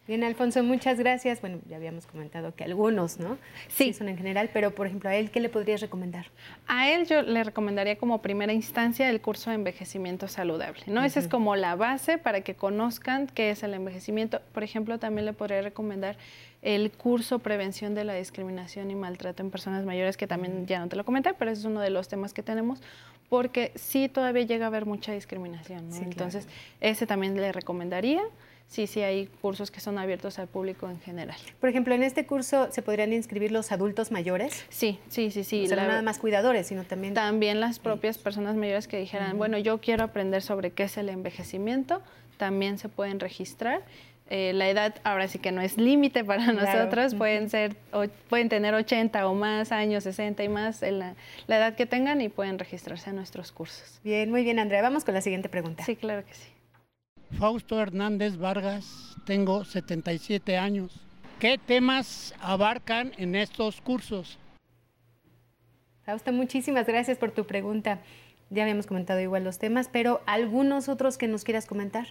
Bien, 0.07 0.23
Alfonso, 0.23 0.63
muchas 0.63 0.99
gracias. 0.99 1.41
Bueno, 1.41 1.59
ya 1.67 1.77
habíamos 1.77 2.05
comentado 2.05 2.53
que 2.53 2.63
algunos, 2.63 3.19
¿no? 3.19 3.39
Sí. 3.67 3.93
son 3.93 4.09
en 4.09 4.17
general, 4.17 4.51
pero 4.53 4.75
por 4.75 4.85
ejemplo, 4.85 5.09
a 5.09 5.15
él, 5.15 5.31
¿qué 5.31 5.39
le 5.39 5.49
podrías 5.49 5.81
recomendar? 5.81 6.27
A 6.67 6.91
él 6.91 7.07
yo 7.07 7.23
le 7.23 7.43
recomendaría 7.43 7.97
como 7.97 8.21
primera 8.21 8.53
instancia 8.53 9.09
el 9.09 9.19
curso 9.19 9.49
de 9.49 9.55
envejecimiento 9.55 10.27
saludable, 10.27 10.83
¿no? 10.85 11.03
Esa 11.03 11.19
es 11.19 11.27
como 11.27 11.55
la 11.55 11.75
base 11.75 12.19
para 12.19 12.41
que 12.41 12.53
conozcan 12.53 13.25
qué 13.25 13.49
es 13.49 13.63
el 13.63 13.73
envejecimiento. 13.73 14.39
Por 14.51 14.63
ejemplo, 14.63 14.99
también 14.99 15.25
le 15.25 15.33
podría 15.33 15.63
recomendar 15.63 16.15
el 16.61 16.91
curso 16.91 17.39
Prevención 17.39 17.95
de 17.95 18.03
la 18.03 18.13
Discriminación 18.15 18.91
y 18.91 18.95
Maltrato 18.95 19.41
en 19.43 19.49
Personas 19.51 19.85
Mayores, 19.85 20.17
que 20.17 20.27
también 20.27 20.65
ya 20.67 20.79
no 20.79 20.87
te 20.89 20.95
lo 20.95 21.05
comenté, 21.05 21.33
pero 21.33 21.51
ese 21.51 21.61
es 21.61 21.65
uno 21.65 21.79
de 21.79 21.89
los 21.89 22.07
temas 22.07 22.33
que 22.33 22.43
tenemos, 22.43 22.81
porque 23.29 23.71
sí 23.75 24.09
todavía 24.09 24.43
llega 24.43 24.65
a 24.65 24.67
haber 24.67 24.85
mucha 24.85 25.13
discriminación, 25.13 25.87
¿no? 25.89 25.93
Sí, 25.95 25.99
claro. 26.01 26.11
Entonces, 26.11 26.47
ese 26.81 27.05
también 27.07 27.35
le 27.39 27.51
recomendaría. 27.51 28.21
Sí, 28.67 28.85
sí, 28.85 29.01
hay 29.01 29.25
cursos 29.41 29.71
que 29.71 29.79
son 29.79 29.97
abiertos 29.97 30.38
al 30.38 30.47
público 30.47 30.88
en 30.89 30.99
general. 30.99 31.38
Por 31.60 31.69
ejemplo, 31.69 31.95
en 31.95 32.03
este 32.03 32.27
curso 32.27 32.67
se 32.71 32.84
podrían 32.84 33.13
inscribir 33.13 33.51
los 33.51 33.71
adultos 33.71 34.12
mayores. 34.12 34.63
Sí, 34.69 34.99
sí, 35.10 35.31
sí, 35.31 35.43
sí. 35.43 35.63
o 35.63 35.67
sea, 35.67 35.75
no 35.77 35.81
la- 35.84 35.88
nada 35.88 36.01
más 36.03 36.19
cuidadores, 36.19 36.67
sino 36.67 36.84
también. 36.84 37.15
También 37.15 37.60
las 37.62 37.79
propias 37.79 38.19
personas 38.19 38.55
mayores 38.55 38.88
que 38.88 38.97
dijeran, 38.99 39.39
bueno, 39.39 39.57
yo 39.57 39.79
quiero 39.79 40.03
aprender 40.03 40.43
sobre 40.43 40.69
qué 40.71 40.84
es 40.84 40.97
el 40.97 41.10
envejecimiento, 41.10 42.03
también 42.38 42.77
se 42.77 42.89
pueden 42.89 43.19
registrar. 43.19 43.81
Eh, 44.31 44.53
la 44.53 44.69
edad 44.69 44.95
ahora 45.03 45.27
sí 45.27 45.39
que 45.39 45.51
no 45.51 45.59
es 45.61 45.77
límite 45.77 46.23
para 46.23 46.43
Claro. 46.51 46.61
nosotros, 46.61 47.15
pueden 47.15 47.49
ser, 47.49 47.75
o- 47.91 48.05
pueden 48.29 48.47
tener 48.47 48.73
80 48.75 49.27
o 49.27 49.33
más 49.33 49.71
años, 49.71 50.03
60 50.03 50.43
y 50.43 50.49
más, 50.49 50.83
en 50.83 50.99
la, 50.99 51.15
la 51.47 51.57
edad 51.57 51.75
que 51.75 51.85
tengan 51.87 52.21
y 52.21 52.29
pueden 52.29 52.59
registrarse 52.59 53.09
a 53.09 53.13
nuestros 53.13 53.51
cursos. 53.51 53.99
Bien, 54.03 54.29
muy 54.29 54.43
bien, 54.43 54.59
Andrea. 54.59 54.81
Vamos 54.83 55.03
con 55.03 55.15
la 55.15 55.21
siguiente 55.21 55.49
pregunta. 55.49 55.83
Sí, 55.83 55.95
claro 55.95 56.23
que 56.25 56.33
sí. 56.35 56.49
Fausto 57.39 57.79
Hernández 57.81 58.37
Vargas, 58.37 59.15
tengo 59.25 59.65
77 59.65 60.57
años. 60.57 60.99
¿Qué 61.39 61.57
temas 61.57 62.33
abarcan 62.41 63.13
en 63.17 63.35
estos 63.35 63.81
cursos? 63.81 64.37
Fausto, 66.05 66.31
muchísimas 66.33 66.87
gracias 66.87 67.17
por 67.17 67.31
tu 67.31 67.45
pregunta. 67.45 67.99
Ya 68.51 68.63
habíamos 68.63 68.88
comentado 68.88 69.19
igual 69.19 69.43
los 69.43 69.59
temas, 69.59 69.89
pero 69.91 70.21
algunos 70.25 70.89
otros 70.89 71.17
que 71.19 71.27
nos 71.27 71.43
quieras 71.43 71.67
comentar. 71.67 72.07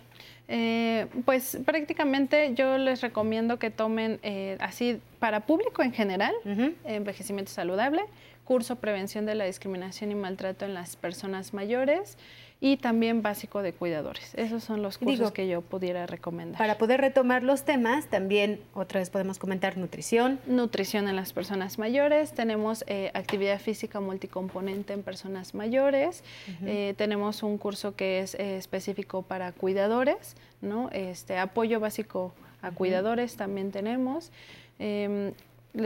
Eh, 0.47 1.07
pues 1.25 1.59
prácticamente 1.67 2.55
yo 2.55 2.79
les 2.79 3.01
recomiendo 3.01 3.59
que 3.59 3.71
tomen 3.71 4.21
eh, 4.23 4.57
así 4.61 5.01
para 5.19 5.47
público 5.47 5.83
en 5.83 5.93
general, 5.93 6.35
Ujú. 6.45 6.75
envejecimiento 6.85 7.51
saludable, 7.51 8.03
curso 8.45 8.77
prevención 8.77 9.27
de 9.27 9.35
la 9.35 9.45
discriminación 9.45 10.13
y 10.13 10.15
maltrato 10.15 10.65
en 10.65 10.75
las 10.75 10.95
personas 10.97 11.53
mayores 11.53 12.17
y 12.61 12.77
también 12.79 13.23
básico 13.23 13.63
de 13.63 13.73
cuidadores. 13.73 14.35
Esos 14.35 14.65
son 14.65 14.83
los 14.83 14.99
cursos 14.99 15.19
Digo, 15.19 15.33
que 15.33 15.47
yo 15.47 15.63
pudiera 15.63 16.07
recomendar. 16.07 16.59
Para 16.59 16.77
poder 16.77 17.01
retomar 17.01 17.45
los 17.45 17.65
temas, 17.65 18.07
también 18.07 18.61
otra 18.75 18.99
vez 18.99 19.11
podemos 19.11 19.39
comentar 19.39 19.77
nutrición. 19.77 20.41
Nutrición 20.47 21.07
en 21.09 21.15
las 21.15 21.33
personas 21.33 21.79
mayores, 21.79 22.33
tenemos 22.33 22.85
eh, 22.89 23.13
actividad 23.15 23.61
física 23.61 24.01
multicomponente 24.01 24.93
en 24.93 25.05
personas 25.05 25.55
mayores, 25.55 26.25
eh, 26.65 26.95
tenemos 26.97 27.45
un 27.45 27.59
curso 27.59 27.95
que 27.95 28.21
es 28.21 28.35
eh, 28.35 28.57
específico 28.57 29.23
para 29.23 29.53
cuidadores, 29.53 30.35
¿no? 30.61 30.91
este, 30.91 31.39
apoyo 31.39 31.79
básico 31.79 32.33
a 32.61 32.73
cuidadores 32.73 33.37
también 33.37 33.71
tenemos. 33.71 34.33
Em, 34.81 35.33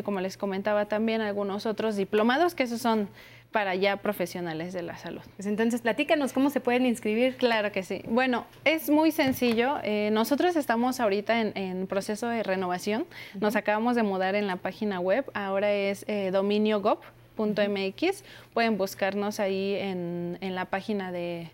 como 0.05 0.21
les 0.21 0.39
comentaba 0.39 0.87
también, 0.87 1.21
algunos 1.21 1.67
otros 1.67 1.97
diplomados 1.97 2.55
que 2.55 2.63
esos 2.63 2.81
son 2.81 3.09
para 3.53 3.75
ya 3.75 3.99
profesionales 3.99 4.73
de 4.73 4.83
la 4.83 4.97
salud. 4.97 5.21
Pues 5.37 5.47
entonces, 5.47 5.83
platícanos 5.83 6.33
cómo 6.33 6.51
se 6.51 6.61
pueden 6.61 6.87
inscribir. 6.87 7.37
Claro 7.37 7.71
que 7.71 7.83
sí. 7.83 8.03
Bueno, 8.09 8.47
es 8.65 8.91
muy 8.91 9.13
sencillo. 9.13 9.77
Eh, 9.85 10.11
nosotros 10.13 10.57
estamos 10.57 10.99
ahorita 10.99 11.41
en, 11.41 11.57
en 11.57 11.87
proceso 11.87 12.27
de 12.29 12.43
renovación. 12.43 13.07
Nos 13.39 13.55
acabamos 13.55 13.95
de 13.95 14.03
mudar 14.03 14.35
en 14.35 14.47
la 14.47 14.57
página 14.57 14.99
web. 14.99 15.31
Ahora 15.35 15.73
es 15.73 16.05
eh, 16.09 16.31
dominiogov.mx. 16.33 18.25
Pueden 18.55 18.79
buscarnos 18.79 19.39
ahí 19.39 19.75
en, 19.75 20.39
en 20.41 20.55
la 20.55 20.65
página 20.65 21.13
de 21.13 21.51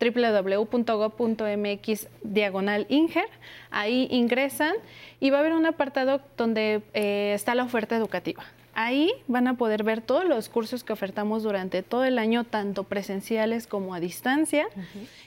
www.gov.mx 0.00 2.08
diagonal 2.22 2.86
Inger. 2.88 3.28
Ahí 3.70 4.08
ingresan 4.10 4.74
y 5.20 5.30
va 5.30 5.38
a 5.38 5.40
haber 5.40 5.52
un 5.52 5.66
apartado 5.66 6.20
donde 6.36 6.82
eh, 6.94 7.32
está 7.34 7.54
la 7.54 7.64
oferta 7.64 7.96
educativa. 7.96 8.44
Ahí 8.74 9.12
van 9.28 9.46
a 9.46 9.56
poder 9.56 9.84
ver 9.84 10.00
todos 10.00 10.24
los 10.24 10.48
cursos 10.48 10.82
que 10.84 10.92
ofertamos 10.92 11.42
durante 11.42 11.82
todo 11.82 12.04
el 12.04 12.18
año, 12.18 12.44
tanto 12.44 12.84
presenciales 12.84 13.66
como 13.66 13.94
a 13.94 14.00
distancia, 14.00 14.66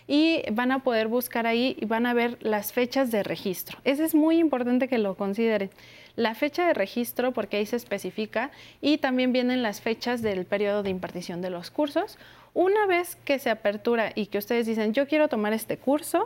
y 0.07 0.43
van 0.51 0.71
a 0.71 0.79
poder 0.79 1.07
buscar 1.07 1.47
ahí 1.47 1.77
y 1.79 1.85
van 1.85 2.05
a 2.05 2.13
ver 2.13 2.37
las 2.41 2.73
fechas 2.73 3.09
de 3.11 3.23
registro. 3.23 3.79
Eso 3.83 4.03
es 4.03 4.15
muy 4.15 4.37
importante 4.37 4.87
que 4.87 4.97
lo 4.97 5.15
consideren. 5.15 5.69
La 6.15 6.33
fecha 6.33 6.67
de 6.67 6.73
registro, 6.73 7.31
porque 7.31 7.57
ahí 7.57 7.65
se 7.65 7.75
especifica, 7.75 8.51
y 8.81 8.97
también 8.97 9.31
vienen 9.31 9.63
las 9.63 9.81
fechas 9.81 10.21
del 10.21 10.45
periodo 10.45 10.83
de 10.83 10.89
impartición 10.89 11.41
de 11.41 11.49
los 11.49 11.71
cursos. 11.71 12.17
Una 12.53 12.85
vez 12.87 13.15
que 13.23 13.37
se 13.39 13.49
apertura 13.49 14.11
y 14.15 14.25
que 14.25 14.39
ustedes 14.39 14.65
dicen, 14.65 14.93
yo 14.93 15.07
quiero 15.07 15.27
tomar 15.27 15.53
este 15.53 15.77
curso, 15.77 16.25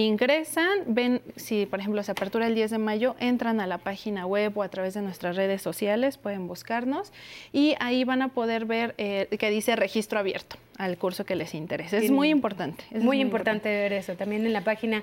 ingresan, 0.00 0.80
ven, 0.86 1.22
si 1.36 1.66
por 1.66 1.80
ejemplo 1.80 2.02
se 2.02 2.12
apertura 2.12 2.46
el 2.46 2.54
10 2.54 2.72
de 2.72 2.78
mayo, 2.78 3.14
entran 3.20 3.60
a 3.60 3.66
la 3.66 3.78
página 3.78 4.26
web 4.26 4.56
o 4.58 4.62
a 4.62 4.68
través 4.68 4.94
de 4.94 5.02
nuestras 5.02 5.36
redes 5.36 5.62
sociales, 5.62 6.18
pueden 6.18 6.48
buscarnos 6.48 7.12
y 7.52 7.74
ahí 7.80 8.04
van 8.04 8.22
a 8.22 8.28
poder 8.28 8.66
ver 8.66 8.94
eh, 8.98 9.28
que 9.38 9.50
dice 9.50 9.76
registro 9.76 10.18
abierto 10.18 10.56
al 10.76 10.98
curso 10.98 11.24
que 11.24 11.36
les 11.36 11.54
interese. 11.54 11.98
Es 11.98 12.10
muy 12.10 12.30
importante. 12.30 12.84
es 12.90 13.02
Muy 13.02 13.20
importante 13.20 13.68
ver 13.68 13.92
eso. 13.92 14.14
También 14.14 14.44
en 14.44 14.52
la 14.52 14.62
página, 14.62 15.02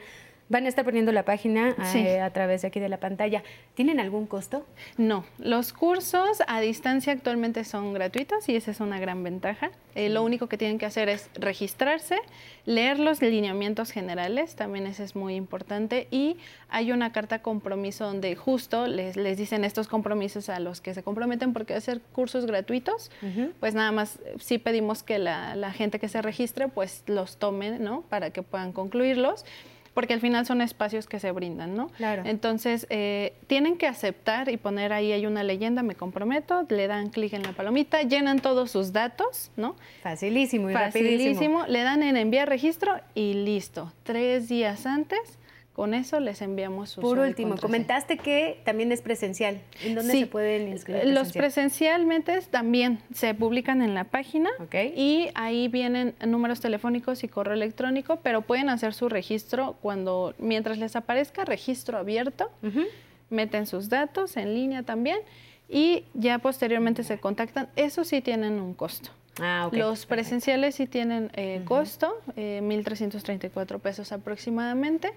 van 0.52 0.66
a 0.66 0.70
estar 0.70 0.84
poniendo 0.84 1.12
la 1.14 1.24
página 1.24 1.76
Sí. 1.92 2.00
eh, 2.00 2.20
a 2.20 2.30
través 2.32 2.62
de 2.62 2.68
aquí 2.68 2.80
de 2.80 2.90
la 2.90 3.00
pantalla. 3.00 3.42
¿Tienen 3.74 4.00
algún 4.02 4.28
costo? 4.28 4.66
No, 4.98 5.24
los 5.40 5.72
cursos 5.72 6.44
a 6.46 6.60
distancia 6.60 7.14
actualmente 7.14 7.64
son 7.64 7.94
gratuitos 7.94 8.50
y 8.50 8.56
esa 8.58 8.72
es 8.72 8.82
una 8.82 9.00
gran 9.00 9.24
ventaja. 9.24 9.72
Eh, 9.96 10.10
lo 10.10 10.24
único 10.24 10.48
que 10.48 10.58
tienen 10.58 10.78
que 10.78 10.86
hacer 10.86 11.08
es 11.10 11.30
registrarse, 11.36 12.18
leer 12.66 13.00
los 13.00 13.22
lineamientos 13.22 13.92
generales, 13.92 14.56
también 14.56 14.88
ese 14.88 15.04
es 15.04 15.16
muy 15.16 15.36
importante, 15.36 16.08
y 16.12 16.38
hay 16.70 16.92
una 16.92 17.12
carta 17.12 17.42
compromiso 17.42 18.06
donde 18.06 18.36
justo 18.36 18.88
les, 18.88 19.16
les 19.18 19.38
dicen 19.38 19.64
estos 19.64 19.88
compromisos 19.88 20.50
a 20.50 20.60
los 20.60 20.82
que 20.82 20.94
se 20.94 21.02
comprometen 21.04 21.54
porque 21.54 21.74
hacer 21.76 22.02
cursos 22.12 22.46
gratuitos, 22.46 23.10
pues 23.60 23.74
nada 23.74 23.92
más 23.92 24.20
sí 24.40 24.58
pedimos 24.58 25.04
que 25.04 25.18
la, 25.18 25.56
la 25.56 25.72
gente 25.72 25.98
que 26.00 26.08
se 26.10 26.22
registre 26.22 26.68
pues 26.68 27.04
los 27.08 27.38
tome, 27.38 27.80
¿no? 27.80 28.02
Para 28.04 28.32
que 28.32 28.44
puedan 28.44 28.72
concluirlos. 28.74 29.46
Porque 29.94 30.14
al 30.14 30.22
final 30.22 30.46
son 30.46 30.62
espacios 30.62 31.08
que 31.08 31.20
se 31.20 31.32
brindan, 31.32 31.76
¿no? 31.76 31.88
Claro. 31.98 32.24
Entonces, 32.26 32.88
eh, 32.90 33.34
tienen 33.48 33.78
que 33.78 33.88
aceptar 33.88 34.50
y 34.50 34.58
poner 34.58 34.94
ahí, 34.94 35.12
hay 35.12 35.26
una 35.26 35.44
leyenda, 35.44 35.84
me 35.84 35.96
comprometo, 35.96 36.66
le 36.70 36.88
dan 36.88 37.10
clic 37.10 37.34
en 37.34 37.44
la 37.44 37.52
palomita, 37.52 38.02
llenan 38.04 38.40
todos 38.40 38.72
sus 38.72 38.94
datos, 38.94 39.52
¿no? 39.58 39.76
Facilísimo 40.02 40.70
y 40.70 40.74
Facilísimo, 40.74 41.60
rapidísimo. 41.60 41.66
le 41.68 41.84
dan 41.84 42.04
en 42.04 42.18
enviar 42.18 42.48
registro 42.48 43.00
y 43.16 43.34
listo. 43.34 43.92
Tres 44.04 44.48
días 44.48 44.86
antes, 44.86 45.20
con 45.82 45.96
eso 45.96 46.20
les 46.20 46.44
enviamos 46.44 46.92
su 46.92 47.02
Por 47.02 47.18
último, 47.18 47.56
comentaste 47.58 48.20
que 48.20 48.62
también 48.66 48.92
es 48.92 49.02
presencial. 49.02 49.60
¿En 49.84 49.96
dónde 49.96 50.14
Sí. 50.14 50.20
se 50.20 50.28
pueden 50.28 50.68
inscribir? 50.68 51.06
Los 51.06 51.32
presencial? 51.32 51.42
presencialmente 52.06 52.42
también 52.52 53.00
se 53.16 53.34
publican 53.34 53.82
en 53.82 53.96
la 53.96 54.04
página 54.04 54.52
Ok. 54.60 54.76
y 54.96 55.30
ahí 55.34 55.70
vienen 55.70 56.14
números 56.24 56.60
telefónicos 56.62 57.24
y 57.24 57.28
correo 57.28 57.56
electrónico, 57.56 58.18
pero 58.22 58.44
pueden 58.44 58.70
hacer 58.70 58.94
su 58.94 59.10
registro 59.10 59.76
cuando, 59.82 60.36
mientras 60.38 60.78
les 60.78 60.96
aparezca 60.96 61.46
registro 61.46 61.98
abierto, 61.98 62.52
meten 63.32 63.66
sus 63.66 63.90
datos 63.90 64.38
en 64.38 64.54
línea 64.54 64.84
también 64.84 65.18
y 65.68 66.04
ya 66.14 66.38
posteriormente 66.38 67.04
se 67.04 67.18
contactan. 67.20 67.70
Eso 67.76 68.04
sí 68.04 68.22
tienen 68.22 68.62
un 68.62 68.76
costo. 68.76 69.10
Ah, 69.40 69.66
ok. 69.68 69.74
Los 69.74 70.06
presenciales 70.06 70.76
sí 70.76 70.88
tienen 70.88 71.32
eh, 71.36 71.62
costo, 71.66 72.20
eh, 72.36 72.60
1.334 72.64 73.80
pesos 73.80 74.12
aproximadamente, 74.12 75.14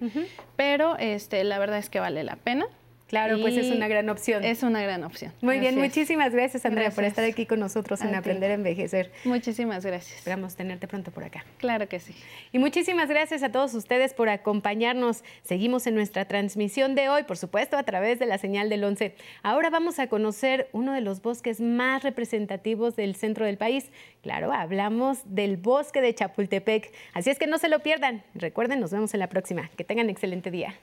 pero 0.57 0.96
este, 0.98 1.42
la 1.44 1.59
verdad 1.59 1.79
es 1.79 1.90
que 1.90 2.00
vale 2.00 2.22
la 2.22 2.37
pena. 2.37 2.66
Claro, 3.08 3.38
pues 3.40 3.56
es 3.56 3.70
una 3.70 3.86
gran 3.86 4.08
opción. 4.08 4.42
Es 4.44 4.62
una 4.62 4.82
gran 4.82 5.04
opción. 5.04 5.32
Muy 5.42 5.58
bien, 5.60 5.78
muchísimas 5.78 6.32
gracias, 6.32 6.64
Andrea, 6.64 6.90
por 6.90 7.04
estar 7.04 7.24
aquí 7.24 7.44
con 7.46 7.60
nosotros 7.60 8.00
en 8.00 8.08
A 8.08 8.10
ti. 8.10 8.16
Aprender 8.16 8.50
a 8.50 8.54
Envejecer. 8.54 9.12
Muchísimas 9.24 9.84
gracias. 9.84 10.18
Esperamos 10.18 10.56
tenerte 10.56 10.88
pronto 10.88 11.10
por 11.10 11.24
acá. 11.24 11.44
Claro 11.58 11.88
que 11.88 12.00
sí. 12.00 12.14
Y 12.52 12.58
muchísimas 12.58 13.08
gracias 13.08 13.42
a 13.42 13.52
todos 13.52 13.74
ustedes 13.74 14.14
por 14.14 14.28
acompañarnos. 14.28 15.22
Seguimos 15.42 15.86
en 15.86 15.94
nuestra 15.94 16.24
transmisión 16.24 16.94
de 16.94 17.08
hoy, 17.08 17.24
por 17.24 17.36
supuesto, 17.36 17.76
a 17.76 17.82
través 17.82 18.18
de 18.18 18.26
la 18.26 18.38
señal 18.38 18.70
del 18.70 18.82
11. 18.82 19.14
Ahora 19.42 19.68
vamos 19.68 19.98
a 19.98 20.06
conocer 20.06 20.68
uno 20.72 20.94
de 20.94 21.02
los 21.02 21.20
bosques 21.20 21.60
más 21.60 22.02
representativos 22.02 22.96
del 22.96 23.16
centro 23.16 23.44
del 23.44 23.58
país. 23.58 23.90
Claro, 24.22 24.52
hablamos 24.52 25.20
del 25.26 25.58
bosque 25.58 26.00
de 26.00 26.14
Chapultepec. 26.14 26.90
Así 27.12 27.30
es 27.30 27.38
que 27.38 27.46
no 27.46 27.58
se 27.58 27.68
lo 27.68 27.80
pierdan. 27.80 28.22
Recuerden, 28.34 28.80
nos 28.80 28.92
vemos 28.92 29.12
en 29.12 29.20
la 29.20 29.28
próxima. 29.28 29.70
Que 29.76 29.84
tengan 29.84 30.08
excelente 30.08 30.50
día. 30.50 30.74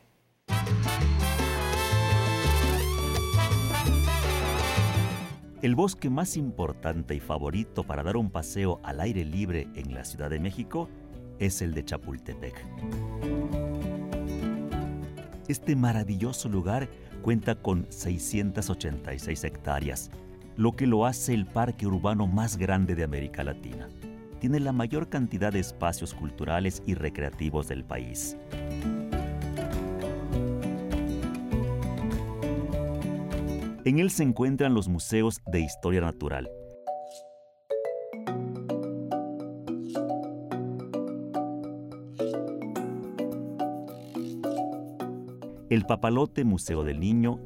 El 5.61 5.75
bosque 5.75 6.09
más 6.09 6.37
importante 6.37 7.13
y 7.13 7.19
favorito 7.19 7.83
para 7.83 8.01
dar 8.01 8.17
un 8.17 8.31
paseo 8.31 8.79
al 8.83 8.99
aire 8.99 9.23
libre 9.23 9.67
en 9.75 9.93
la 9.93 10.03
Ciudad 10.03 10.31
de 10.31 10.39
México 10.39 10.89
es 11.37 11.61
el 11.61 11.75
de 11.75 11.85
Chapultepec. 11.85 12.65
Este 15.47 15.75
maravilloso 15.75 16.49
lugar 16.49 16.89
cuenta 17.21 17.53
con 17.53 17.85
686 17.89 19.43
hectáreas, 19.43 20.09
lo 20.57 20.75
que 20.75 20.87
lo 20.87 21.05
hace 21.05 21.35
el 21.35 21.45
parque 21.45 21.85
urbano 21.85 22.25
más 22.25 22.57
grande 22.57 22.95
de 22.95 23.03
América 23.03 23.43
Latina. 23.43 23.87
Tiene 24.39 24.59
la 24.59 24.71
mayor 24.71 25.09
cantidad 25.09 25.53
de 25.53 25.59
espacios 25.59 26.15
culturales 26.15 26.81
y 26.87 26.95
recreativos 26.95 27.67
del 27.67 27.83
país. 27.83 28.35
En 33.91 33.99
él 33.99 34.09
se 34.09 34.23
encuentran 34.23 34.73
los 34.73 34.87
museos 34.87 35.41
de 35.51 35.59
historia 35.59 35.99
natural. 35.99 36.49
El 45.69 45.85
Papalote 45.85 46.45
Museo 46.45 46.85
del 46.85 47.01
Niño. 47.01 47.41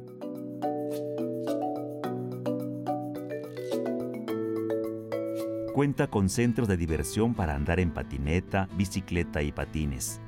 Cuenta 5.74 6.06
con 6.06 6.28
centros 6.28 6.68
de 6.68 6.76
diversión 6.76 7.34
para 7.34 7.56
andar 7.56 7.80
en 7.80 7.92
patineta, 7.92 8.68
bicicleta 8.76 9.42
y 9.42 9.50
patines. 9.50 10.20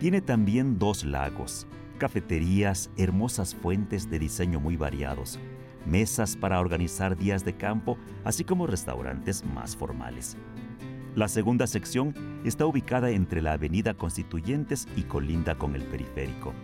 Tiene 0.00 0.20
también 0.20 0.80
dos 0.80 1.04
lagos, 1.04 1.68
cafeterías, 1.98 2.90
hermosas 2.96 3.54
fuentes 3.54 4.08
de 4.08 4.18
diseño 4.18 4.60
muy 4.60 4.76
variados, 4.76 5.38
mesas 5.84 6.36
para 6.36 6.60
organizar 6.60 7.16
días 7.16 7.44
de 7.44 7.54
campo, 7.54 7.98
así 8.24 8.44
como 8.44 8.66
restaurantes 8.66 9.44
más 9.44 9.76
formales. 9.76 10.36
La 11.14 11.28
segunda 11.28 11.66
sección 11.66 12.14
está 12.44 12.64
ubicada 12.64 13.10
entre 13.10 13.42
la 13.42 13.52
Avenida 13.52 13.94
Constituyentes 13.94 14.86
y 14.96 15.02
colinda 15.02 15.56
con 15.56 15.74
el 15.74 15.82
periférico. 15.82 16.54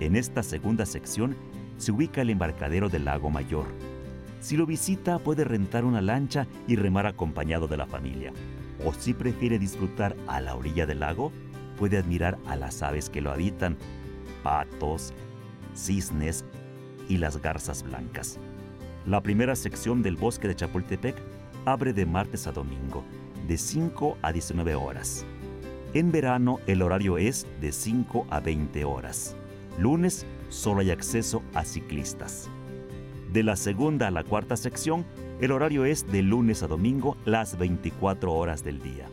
En 0.00 0.16
esta 0.16 0.42
segunda 0.42 0.86
sección 0.86 1.36
se 1.76 1.92
ubica 1.92 2.22
el 2.22 2.30
embarcadero 2.30 2.88
del 2.88 3.06
Lago 3.06 3.30
Mayor. 3.30 3.66
Si 4.40 4.56
lo 4.56 4.66
visita 4.66 5.18
puede 5.18 5.44
rentar 5.44 5.84
una 5.84 6.02
lancha 6.02 6.46
y 6.68 6.76
remar 6.76 7.06
acompañado 7.06 7.66
de 7.66 7.76
la 7.76 7.86
familia. 7.86 8.32
O 8.84 8.92
si 8.92 9.14
prefiere 9.14 9.58
disfrutar 9.58 10.14
a 10.26 10.40
la 10.40 10.54
orilla 10.54 10.86
del 10.86 11.00
lago, 11.00 11.32
puede 11.78 11.98
admirar 11.98 12.38
a 12.46 12.54
las 12.54 12.82
aves 12.82 13.10
que 13.10 13.20
lo 13.20 13.32
habitan, 13.32 13.76
patos, 14.44 15.12
cisnes 15.74 16.44
y 17.08 17.16
las 17.16 17.42
garzas 17.42 17.82
blancas. 17.82 18.38
La 19.06 19.20
primera 19.20 19.56
sección 19.56 20.02
del 20.02 20.16
bosque 20.16 20.46
de 20.46 20.54
Chapultepec 20.54 21.16
abre 21.64 21.92
de 21.92 22.06
martes 22.06 22.46
a 22.46 22.52
domingo, 22.52 23.02
de 23.48 23.58
5 23.58 24.18
a 24.22 24.32
19 24.32 24.76
horas. 24.76 25.26
En 25.94 26.12
verano 26.12 26.60
el 26.66 26.82
horario 26.82 27.18
es 27.18 27.46
de 27.60 27.72
5 27.72 28.26
a 28.30 28.40
20 28.40 28.84
horas. 28.84 29.34
Lunes 29.78 30.26
solo 30.50 30.80
hay 30.80 30.90
acceso 30.90 31.42
a 31.54 31.64
ciclistas. 31.64 32.48
De 33.32 33.42
la 33.42 33.56
segunda 33.56 34.08
a 34.08 34.10
la 34.10 34.22
cuarta 34.22 34.56
sección, 34.56 35.04
el 35.40 35.50
horario 35.50 35.84
es 35.84 36.06
de 36.10 36.22
lunes 36.22 36.62
a 36.62 36.68
domingo 36.68 37.16
las 37.24 37.58
24 37.58 38.32
horas 38.32 38.62
del 38.62 38.80
día. 38.80 39.08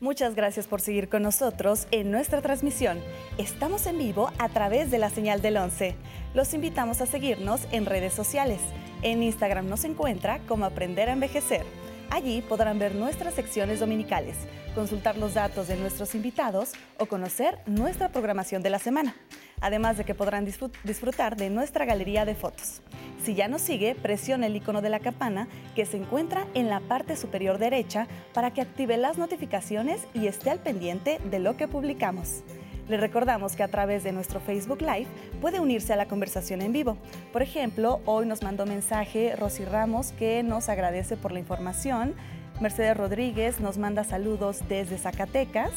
Muchas 0.00 0.36
gracias 0.36 0.68
por 0.68 0.80
seguir 0.80 1.08
con 1.08 1.24
nosotros 1.24 1.88
en 1.90 2.12
nuestra 2.12 2.40
transmisión. 2.40 3.00
Estamos 3.36 3.84
en 3.86 3.98
vivo 3.98 4.30
a 4.38 4.48
través 4.48 4.92
de 4.92 4.98
la 4.98 5.10
señal 5.10 5.42
del 5.42 5.56
11. 5.56 5.96
Los 6.34 6.54
invitamos 6.54 7.00
a 7.00 7.06
seguirnos 7.06 7.62
en 7.72 7.84
redes 7.84 8.14
sociales. 8.14 8.60
En 9.02 9.24
Instagram 9.24 9.68
nos 9.68 9.82
encuentra 9.82 10.38
como 10.46 10.66
Aprender 10.66 11.08
a 11.08 11.14
Envejecer. 11.14 11.66
Allí 12.10 12.40
podrán 12.42 12.78
ver 12.78 12.94
nuestras 12.94 13.34
secciones 13.34 13.80
dominicales, 13.80 14.36
consultar 14.74 15.18
los 15.18 15.34
datos 15.34 15.68
de 15.68 15.76
nuestros 15.76 16.14
invitados 16.14 16.72
o 16.98 17.06
conocer 17.06 17.58
nuestra 17.66 18.08
programación 18.08 18.62
de 18.62 18.70
la 18.70 18.78
semana. 18.78 19.14
Además 19.60 19.98
de 19.98 20.04
que 20.04 20.14
podrán 20.14 20.46
disfrut- 20.46 20.72
disfrutar 20.84 21.36
de 21.36 21.50
nuestra 21.50 21.84
galería 21.84 22.24
de 22.24 22.34
fotos. 22.34 22.80
Si 23.22 23.34
ya 23.34 23.46
nos 23.48 23.60
sigue, 23.60 23.94
presione 23.94 24.46
el 24.46 24.56
icono 24.56 24.80
de 24.80 24.88
la 24.88 25.00
campana 25.00 25.48
que 25.74 25.84
se 25.84 25.98
encuentra 25.98 26.46
en 26.54 26.68
la 26.70 26.80
parte 26.80 27.14
superior 27.16 27.58
derecha 27.58 28.06
para 28.32 28.52
que 28.52 28.62
active 28.62 28.96
las 28.96 29.18
notificaciones 29.18 30.00
y 30.14 30.28
esté 30.28 30.50
al 30.50 30.60
pendiente 30.60 31.18
de 31.30 31.40
lo 31.40 31.56
que 31.56 31.68
publicamos. 31.68 32.42
Le 32.88 32.96
recordamos 32.96 33.54
que 33.54 33.62
a 33.62 33.68
través 33.68 34.02
de 34.02 34.12
nuestro 34.12 34.40
Facebook 34.40 34.80
Live 34.80 35.08
puede 35.42 35.60
unirse 35.60 35.92
a 35.92 35.96
la 35.96 36.08
conversación 36.08 36.62
en 36.62 36.72
vivo. 36.72 36.96
Por 37.32 37.42
ejemplo, 37.42 38.00
hoy 38.06 38.24
nos 38.24 38.42
mandó 38.42 38.64
mensaje 38.64 39.36
Rosy 39.36 39.66
Ramos 39.66 40.12
que 40.12 40.42
nos 40.42 40.70
agradece 40.70 41.16
por 41.16 41.32
la 41.32 41.38
información. 41.38 42.14
Mercedes 42.60 42.96
Rodríguez 42.96 43.60
nos 43.60 43.76
manda 43.76 44.04
saludos 44.04 44.62
desde 44.68 44.96
Zacatecas. 44.96 45.70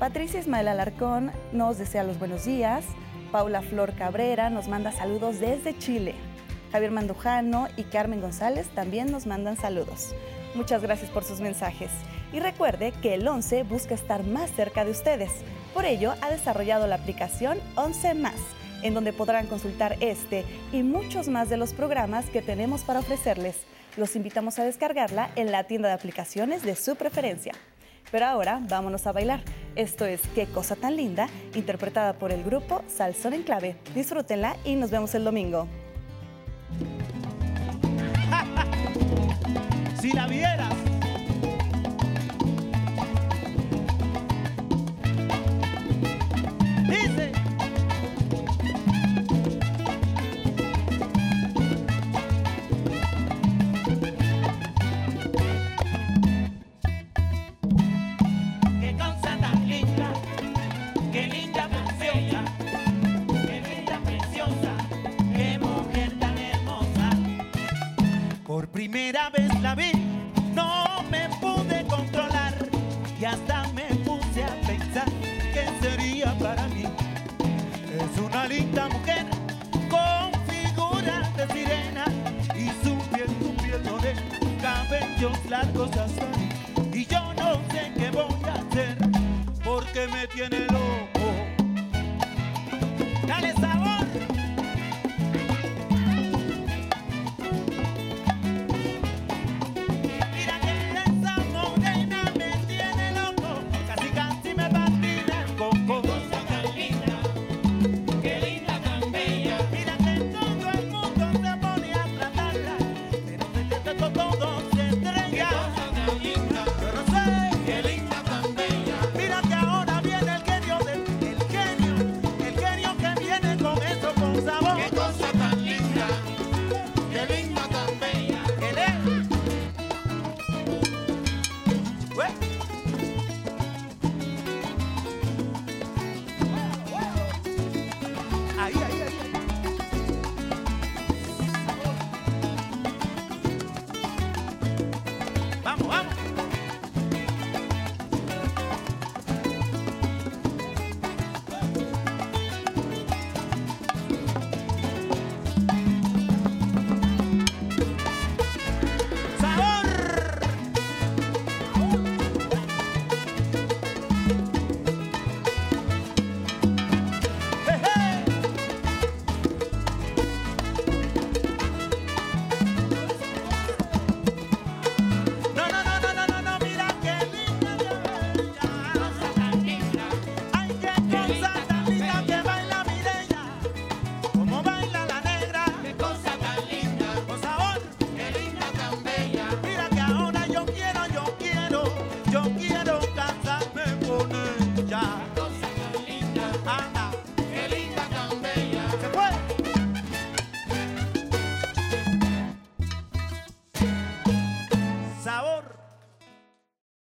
Patricia 0.00 0.40
Ismael 0.40 0.66
Alarcón 0.66 1.30
nos 1.52 1.78
desea 1.78 2.02
los 2.02 2.18
buenos 2.18 2.44
días. 2.44 2.84
Paula 3.30 3.62
Flor 3.62 3.94
Cabrera 3.94 4.50
nos 4.50 4.66
manda 4.66 4.90
saludos 4.90 5.38
desde 5.38 5.78
Chile. 5.78 6.14
Javier 6.72 6.90
Mandujano 6.90 7.68
y 7.76 7.84
Carmen 7.84 8.20
González 8.20 8.68
también 8.74 9.12
nos 9.12 9.26
mandan 9.26 9.56
saludos. 9.56 10.14
Muchas 10.56 10.82
gracias 10.82 11.10
por 11.10 11.22
sus 11.22 11.40
mensajes. 11.40 11.90
Y 12.32 12.40
recuerde 12.40 12.92
que 13.02 13.14
el 13.14 13.26
11 13.26 13.64
busca 13.64 13.94
estar 13.94 14.24
más 14.24 14.50
cerca 14.50 14.84
de 14.84 14.92
ustedes. 14.92 15.30
Por 15.74 15.84
ello, 15.84 16.14
ha 16.20 16.30
desarrollado 16.30 16.86
la 16.86 16.96
aplicación 16.96 17.58
11 17.76 18.14
más, 18.14 18.36
en 18.82 18.94
donde 18.94 19.12
podrán 19.12 19.46
consultar 19.46 19.96
este 20.00 20.44
y 20.72 20.82
muchos 20.82 21.28
más 21.28 21.48
de 21.48 21.56
los 21.56 21.72
programas 21.72 22.30
que 22.30 22.42
tenemos 22.42 22.82
para 22.82 23.00
ofrecerles. 23.00 23.56
Los 23.96 24.14
invitamos 24.14 24.58
a 24.58 24.64
descargarla 24.64 25.30
en 25.36 25.50
la 25.50 25.64
tienda 25.64 25.88
de 25.88 25.94
aplicaciones 25.94 26.62
de 26.62 26.76
su 26.76 26.94
preferencia. 26.96 27.52
Pero 28.10 28.26
ahora 28.26 28.60
vámonos 28.68 29.06
a 29.06 29.12
bailar. 29.12 29.42
Esto 29.76 30.04
es 30.04 30.20
Qué 30.34 30.46
cosa 30.46 30.76
tan 30.76 30.96
linda, 30.96 31.28
interpretada 31.54 32.12
por 32.14 32.32
el 32.32 32.42
grupo 32.42 32.82
Salsón 32.88 33.34
en 33.34 33.42
Clave. 33.42 33.76
Disfrútenla 33.94 34.56
y 34.64 34.74
nos 34.76 34.90
vemos 34.90 35.14
el 35.14 35.24
domingo. 35.24 35.66
Si 40.00 40.12
la 40.12 40.26
vieras. 40.26 40.79